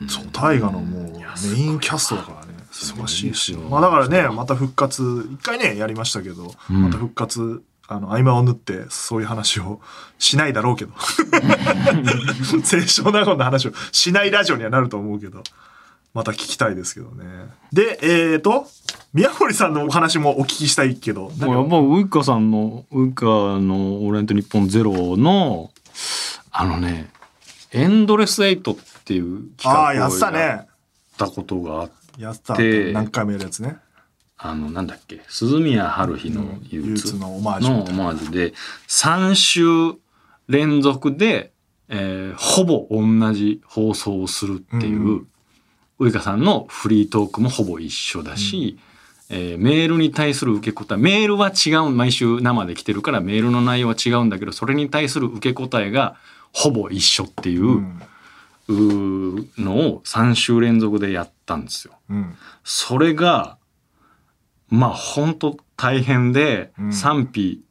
[0.08, 2.54] そう、大河のもうメインキャストだからね。
[2.72, 3.54] 忙しいし。
[3.54, 9.82] まあだからね、また復活、一回ね、やりましたけど、うんまた復活、あの、合間を縫って、そういう話を
[10.18, 10.94] しないだろうけど。
[12.64, 15.44] 清少納言の話をしないラジオにはなると思うけど、
[16.14, 17.26] また聞きたいですけどね。
[17.72, 18.68] で、えーと、
[19.14, 25.72] 宮森さんのお話もお聞きしたいけど、もうやっぱウイカさんのウイカの「オールナイトニッポンゼロの
[26.52, 27.12] あのね
[27.72, 30.68] 「エンドレスエイト」っていうああ、企画をやっね。
[31.18, 32.56] たことがあってやってた。
[32.56, 33.78] で何回もやるやつね。
[34.38, 38.04] あのなんだっけ鈴宮春日の憂憂鬱鬱のオマージュのオみたいな。
[38.04, 38.54] マージュで
[38.88, 39.64] 3週
[40.48, 41.52] 連続で、
[41.90, 45.28] えーほぼ同じ放送をするっていう、うん
[46.00, 48.78] ウイカさんのフリートークもほぼ一緒だし、
[49.30, 56.18] えーメールに対する受け答えメールは違う毎週生で来てるからメールの内容は違うんだけどそれに対する受け答えが
[56.52, 58.02] ほぼ一緒っていう,、うん。
[58.70, 61.94] のを3週連続でやったんですよ。
[62.10, 62.36] うん。
[62.64, 63.58] それが
[64.70, 67.62] まあ本当大変で、うん賛否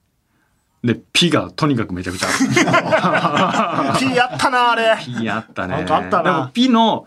[0.85, 4.97] でピがとにかくめちゃくちゃある ピーやったな、あれ。
[5.05, 7.07] ピあったねあったなでもピの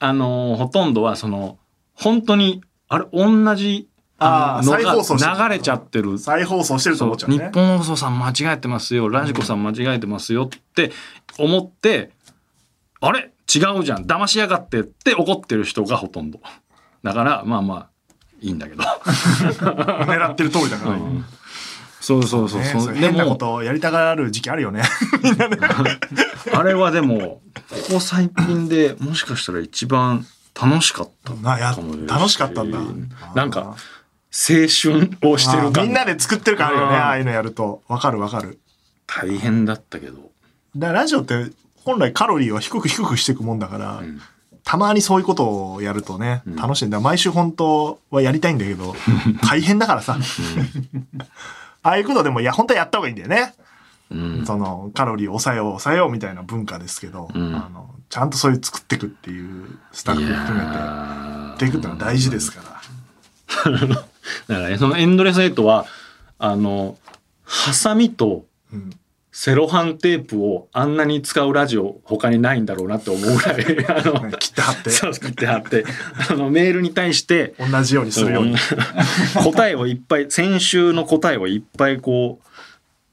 [0.00, 1.56] あのーほとんどはその
[1.94, 7.38] 本当にあれ同じあーの流れちゃってる再放送してると思っちゃうね。
[7.38, 10.90] 日本放送さん間違えてますよラジコさん間違えてますよって
[11.38, 12.10] 思って
[13.06, 13.30] あれ？
[13.54, 16.40] 違うじゃん騙しやがってって怒ってる人がほとんど
[17.02, 17.88] だからまあまあ
[18.40, 18.82] いいんだけど、
[19.44, 20.92] 狙ってる通りだから。
[20.92, 21.24] うん
[22.00, 24.82] そうそうそうねそうでそういう変なこもとをやりたがる時期あるよね。
[26.52, 27.40] あれはでもこ
[27.92, 30.26] こ最近でもしかしたら一番
[30.60, 32.78] 楽しかったなやかも楽しかったんだ。
[33.34, 33.76] なんか青
[34.68, 36.94] 春をしてるみんなで作ってる感あるよね。
[36.94, 37.82] うんああいうのやると。
[37.88, 38.58] わかるわかる。
[39.06, 40.30] 大変だったけど
[40.76, 41.46] だラジオって
[41.84, 44.20] 本来カロリーは低く低くしていくもんだから、ん
[44.64, 47.00] たまにそういうことをやるとね、ん楽しいんだ。
[47.00, 48.94] 毎週本当はやりたいんだけど、
[49.46, 50.18] 大変だからさ。
[51.82, 53.54] ああいうことでも、いや、本当はやった方がいいんだよね。
[54.10, 62.74] うんその、カロリーを抑えよう、抑えようみたいな文化ですけど、うんあの、ちゃんとそういう作っていくっていうスタッフ含めて、やっていくってのは大事ですから。
[64.48, 65.86] だからねそのエンドレスエイトは
[66.38, 66.96] あの
[67.44, 68.90] ハサミとうん。
[69.36, 75.84] セロハンテープをあんなに使うラジオ他にないんだろうなって思うぐらい あの切って貼って、そう切って貼って
[76.30, 78.56] あのメールに対して同じようにするように。
[79.42, 82.48] 答えをいっぱい先週の答えをいっぱいこう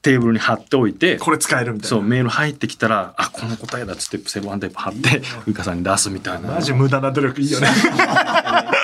[0.02, 1.96] テーブルに貼っておいてこれ使えるみたいな。
[1.96, 7.66] そうメール入ってきたらあこの答えだっつってセロハンテープ貼ってウイカさんに出すみたいなマジ無駄な努力いいよね。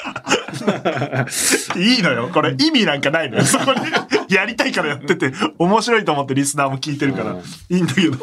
[1.76, 2.28] いいのよ。
[2.32, 3.44] これ意味なんかないのよ。
[3.46, 7.36] そこにやりたいからやってて、面白いと思ってリスナーも聞いてるから、
[7.70, 8.16] いいんだけど。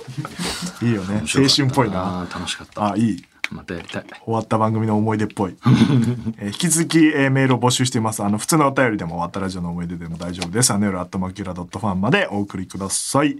[0.81, 1.21] いいよね。
[1.23, 2.27] 青春っぽいな。
[2.33, 3.25] 楽しかったあ、いい。
[3.51, 5.55] またやりたい終わった番組の思い出っぽい。
[6.39, 8.23] えー引き続き、えーメールを募集しています。
[8.23, 10.71] あの、普通のお便りでも終わったラジオの思い出でも大丈夫です。
[10.71, 13.37] あの夜、アットマキュラドットファンまでお送りください。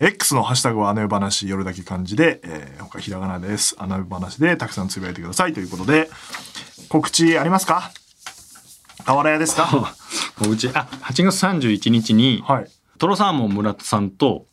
[0.00, 3.76] X のハッシュタグはあの夜話、夜だけ漢字で、えー他ひらがなです。
[3.78, 6.10] あの夜話でたくさんつぶやいてくださいということで、
[6.88, 7.92] 告知ありますか？
[9.06, 9.68] あわらやですか？
[10.46, 12.70] おうちあ8月31日に、はい。
[12.98, 14.46] トロサーモン村田さんと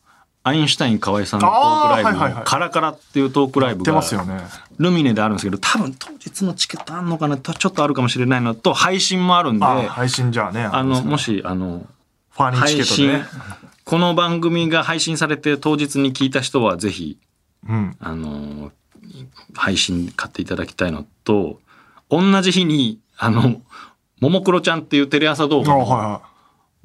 [0.43, 4.41] アインシュタイン河合さんのトークライブはいはいカラカラっていうトークライブ出がますよね。
[4.77, 7.37] ルミネであるんですけど多分当日のチケットあんのかな？
[7.37, 10.63] とちょっとあるかもしれないのと配信もあるんであ、配信じゃあね。
[10.63, 11.85] あのもし、しあの
[12.31, 13.25] ファニーチケットでね。
[13.83, 17.17] この番組が配信されて当日に聞いた人はぜひ
[17.67, 17.95] うん。
[17.99, 18.71] あの
[19.53, 21.59] 配信買っていただきたいのと
[22.09, 23.61] 同じ日にあの
[24.21, 26.21] ももクロちゃんっていうテレ朝動あ、画の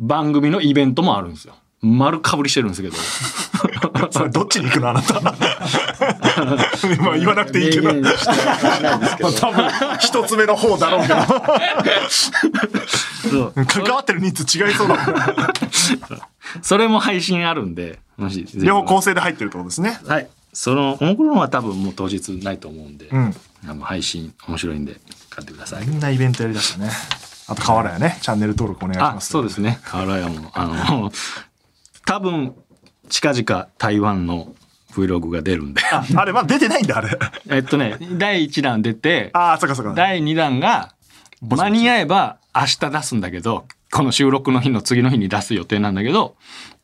[0.00, 1.54] 番組のイベントもあるんですよ。
[1.82, 2.96] 丸かぶりしてるんですけど。
[4.10, 4.88] それどっちに行くの？
[4.90, 5.20] あなた。
[6.94, 7.90] 今言わなくていいけど。
[7.92, 9.70] 多分
[10.00, 11.08] 一つ目の方だろうけ
[13.28, 13.52] そう。
[13.54, 14.98] ど関わってる人数違いそうだ
[16.62, 17.98] それも配信あるんで
[18.54, 19.98] 両方構成で入ってるってことですね。
[20.06, 20.28] はい。
[20.54, 23.36] そのおもころのは多分もう当日ないと思うんで、うん。
[23.68, 24.96] あの配信面白いんで
[25.36, 25.86] 買ってください。
[25.86, 26.90] みんなイベントやりだしたね。
[27.46, 28.18] あと河原やね。
[28.22, 29.28] チャンネル登録お願いしあます。
[29.28, 29.78] そうですね。
[29.82, 31.12] 原屋もあの
[32.06, 32.54] 多分
[33.10, 34.54] 近々台湾の
[34.92, 35.82] Vlog が出るんで。
[35.92, 37.18] ああれまだ出てないんだあれ。
[37.50, 39.92] えっとね第1弾出てああそっかそっか。
[39.94, 40.94] 第2弾が
[41.42, 46.36] 間に合えば明日出すんだけどこの収録の日の次の日に出す予定なんだけど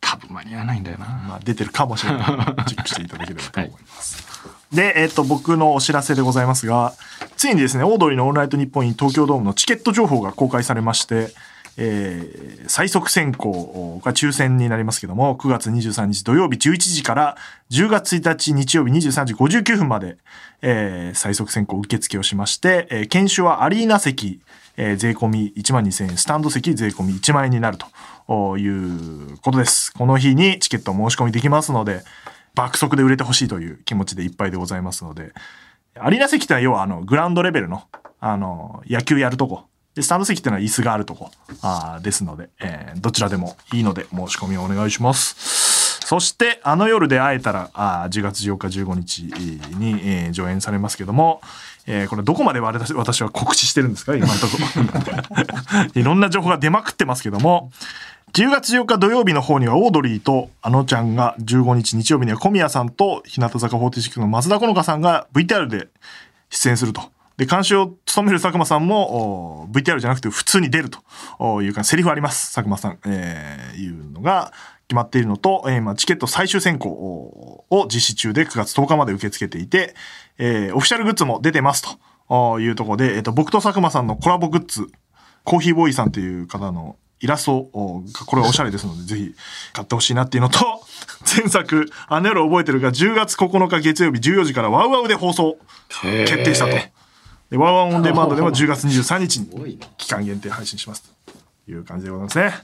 [0.03, 1.07] 多分間に合わないんだよな。
[1.07, 2.24] まあ出てるかもしれない。
[2.66, 4.76] チェックしていただければと思います、 はい。
[4.76, 6.94] で、えっ、と、僕のお知らせでございますが、
[7.43, 11.30] ついにですね、オードリーのオールナイトニッポン in 東京ドームのチケット情報が公開されまして、
[11.76, 17.36] えー最速選考が抽選になりますけども、9月23日土曜日11時から
[17.72, 20.18] 10月1日日曜日23時59分まで、
[20.61, 24.40] えー最速選考受付をしまして、えー研修はアリーナ席、
[24.76, 27.76] えー税込み1万2000円、スタンド席税込み1万円になる
[28.28, 29.93] ということです。
[29.93, 32.03] この日にチケットを申し込みできますので、
[32.55, 35.32] 爆速で売れてほしいという気持ちでいっぱいでございますので、
[35.99, 37.82] アリーナ席ってのは要はあのグラウンドレベルの
[38.20, 39.64] あの野球やるとこ。
[39.95, 41.30] で、スタンド席ってのは椅子があるとこ
[41.61, 46.01] あですので、えーどちらでもいいので申し込みをお願いします。
[46.07, 49.22] そして、あの夜で会えたら、あー10月8日15日
[49.76, 51.43] に、えー上演されますけども、
[51.86, 54.14] えーこれどこまで私は告知してるんですか？
[54.16, 54.57] 今のとこ
[55.84, 55.90] ろ。
[56.01, 57.70] いろんな情報が出まくってますけども、
[58.32, 65.88] 10月8日土曜日の方にはオードリーとあのちゃんが15日日曜日には小宮さんと日向坂46の松田好花さんが VTR で
[66.48, 67.02] 出演すると。
[67.36, 72.54] で、監修を務める佐久間さんも VTR じゃなくて普通に出るというかセリフあります。
[72.54, 74.52] 佐久間さん、えーいうのが
[74.88, 79.94] 決まっているのと、えーまあ、チケット最終選考を実施中で9月10日まで受け付けていて、
[80.38, 81.84] えーオフィシャルグッズも出てます
[82.28, 84.86] というところで、えっ、と、僕と佐久間さんのコラボグッズ、
[85.44, 89.34] コーヒーボーイさんという方のイラストをこれはおしゃれですので、ぜひ
[89.72, 90.58] 買ってほしいなっていうのと、
[91.36, 95.56] 前作、あの夜覚えてるが10月9日月曜日14時からワウワウで放送
[96.02, 96.72] 決定したと。
[97.50, 101.04] で、ワウワウオンデマンドでは10月23日に期間限定配信します
[101.66, 102.54] という感じでございますね。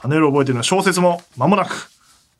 [0.00, 1.90] あの夜覚えてるのは小説も間もなく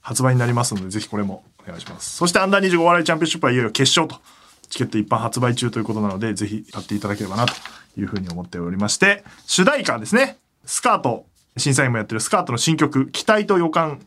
[0.01, 2.16] 発売になりますので、ぜひこれもお願いします。
[2.16, 4.20] そしてアンダー25お笑いチャンピオンシップはいよいよ決勝と。
[4.68, 7.55] チケット一般発売中ということなので、ぜひ買っていただければなと
[7.99, 10.39] いうふうに思っておりまして、主題歌ですね。
[10.64, 11.24] スカート、
[11.59, 14.01] 審査員もやってるスカートの新曲、期待と予感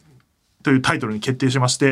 [0.64, 1.86] というタイトルに決定しまして、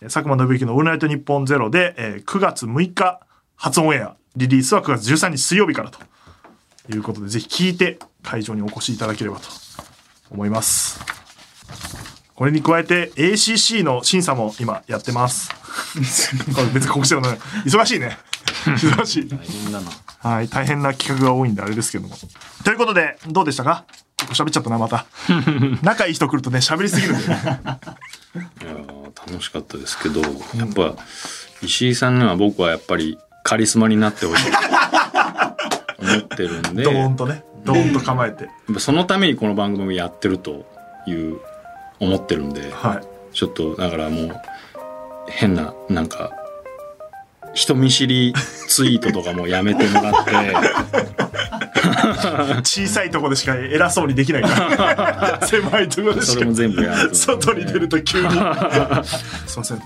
[0.00, 3.20] えー佐久間信之のオールナイトニッポンゼロで、えー9月6日
[3.56, 6.00] 発オンエア、リリースは9月13日水曜日からと
[6.92, 9.48] いうことで、ぜひ聞いて会場にお越しいただければと
[10.30, 11.00] 思います。
[12.34, 15.50] これに加えて ACC の審査も今やってます。
[15.94, 18.18] 別に告知してもない忙しいね。
[18.66, 19.28] 忙しい。
[19.28, 22.16] 大変だなはい、大変な企画が多いんであれですけども。
[22.64, 23.84] ということで、どうでしたか？
[24.28, 25.06] 結構喋っちゃったな、また。
[25.82, 27.60] 仲いい人来るとね、喋りすぎるんだよね。
[28.62, 30.28] いやー楽しかったですけどや
[30.64, 30.96] っぱ
[31.62, 34.52] 石井さんには僕はやっぱりカリスマになってほしい
[35.98, 38.48] 思ってるんでドーやンとね、ドーンと構えて。
[38.78, 40.66] そのためにこの番組をやってると
[41.06, 41.40] いう
[42.00, 43.34] 思ってるんではい。
[43.34, 44.40] ちょっとだからもう
[45.28, 46.30] 変ななんか
[47.54, 48.34] 人見知り
[48.68, 50.30] ツイートとかもやめてもらって
[52.62, 55.40] 小さいとこでしか偉そうにできないから。
[55.46, 56.52] 狭いとこでしかそれも。
[56.52, 58.28] 全部やる外に出ると急に。
[59.46, 59.82] すいません。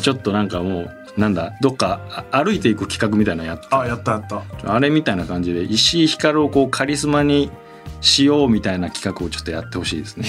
[0.00, 4.42] ちょっとなんかもうなんだどっかあ歩いていく企画みたいなのやってあ、やったやった。
[4.74, 7.50] あれみたいな感じで石井ひかるをこうカリスマに
[8.00, 10.26] しようみたいな企画をちょっとやってほしいですね。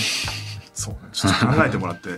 [0.74, 1.00] そうね。
[1.12, 2.10] ちょっと考えてもらって、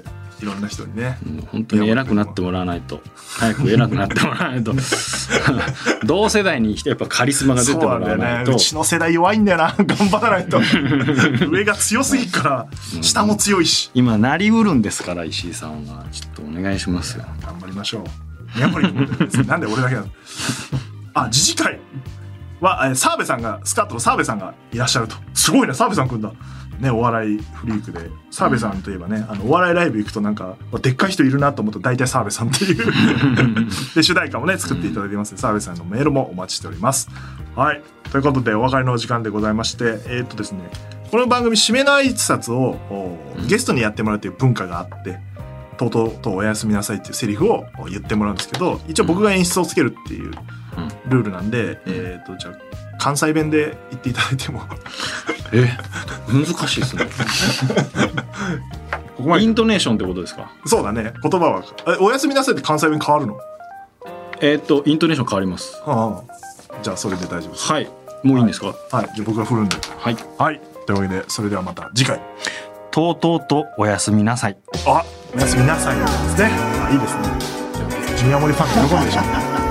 [0.42, 1.18] いろんな人にね。
[1.26, 3.02] うん本当に偉くなってもらわないと
[3.40, 4.74] 早く偉くなってもらわないと
[6.06, 7.86] 同世代にやっぱカリスマが出ても。
[7.86, 9.76] らわないうとちの世代弱いんだよな。
[9.80, 10.60] 頑張らないと。
[11.50, 12.68] 上が強すぎっから、
[13.02, 13.90] 下も強いし。
[13.94, 17.26] 今なりうるんですから石井さんはちょっとお願いしますよ。
[17.44, 18.04] 頑張りましょう。
[18.56, 20.08] 宮森君ですなんで俺だけなの？
[21.14, 21.80] あ、自治会
[22.62, 25.16] は、えー澤部さんが、スカートの澤部さんがいらっしゃると。
[25.34, 26.32] すごいね、澤部さん来んだ。
[26.80, 28.10] ね、お笑いフリークで。
[28.30, 32.86] 澤部さんといえばね、あの、お笑いライブ行くとなんか、でっかい人いるなと思うと大体澤部さんっていう。
[33.96, 37.10] で、主題歌もね、作っていただいてます澤部さんのメールもお待ちしております。
[37.56, 37.82] はい。
[38.12, 40.70] ということで、お別れのお時間でございまして、えーっとですね、
[41.12, 43.18] この番組、締めの挨拶を、お
[43.48, 45.20] ゲストにやってもらうという文化があって、
[45.78, 50.32] とうとうとおやすみなさいっていうセリフを言ってもらうんですけど一応僕が演出をつけるっていう
[51.08, 52.67] ルールなんで、えっ、とじゃあ
[53.00, 54.62] 関西弁で言っていただいても。
[55.54, 55.70] え
[56.28, 57.06] 難しいですね。
[59.18, 59.44] ここまで。
[59.44, 60.52] イントネーションってことですか？
[60.66, 61.14] そうだね。
[61.24, 61.64] 言葉は。
[61.88, 63.38] えおやすみなさいって関西弁変わるの？
[64.42, 65.82] えーっとイントネーション変わります。
[65.86, 66.34] ああ。
[66.84, 67.72] じゃあそれで大丈夫です。
[67.72, 67.90] はい。
[68.24, 68.68] もういいんですか？
[68.68, 68.76] はい。
[68.90, 69.78] じゃあ僕が振るんで。
[69.98, 70.18] はい。
[70.38, 70.62] はい。
[70.86, 72.22] というわけでそれではまた次回。
[72.92, 74.58] とうとうとおやすみなさい。
[74.86, 75.04] あ
[75.36, 76.50] おやすみなさいですね。
[76.86, 77.24] あいいですね。
[77.74, 79.67] じゃあジュニアモリファン喜ぶでしょう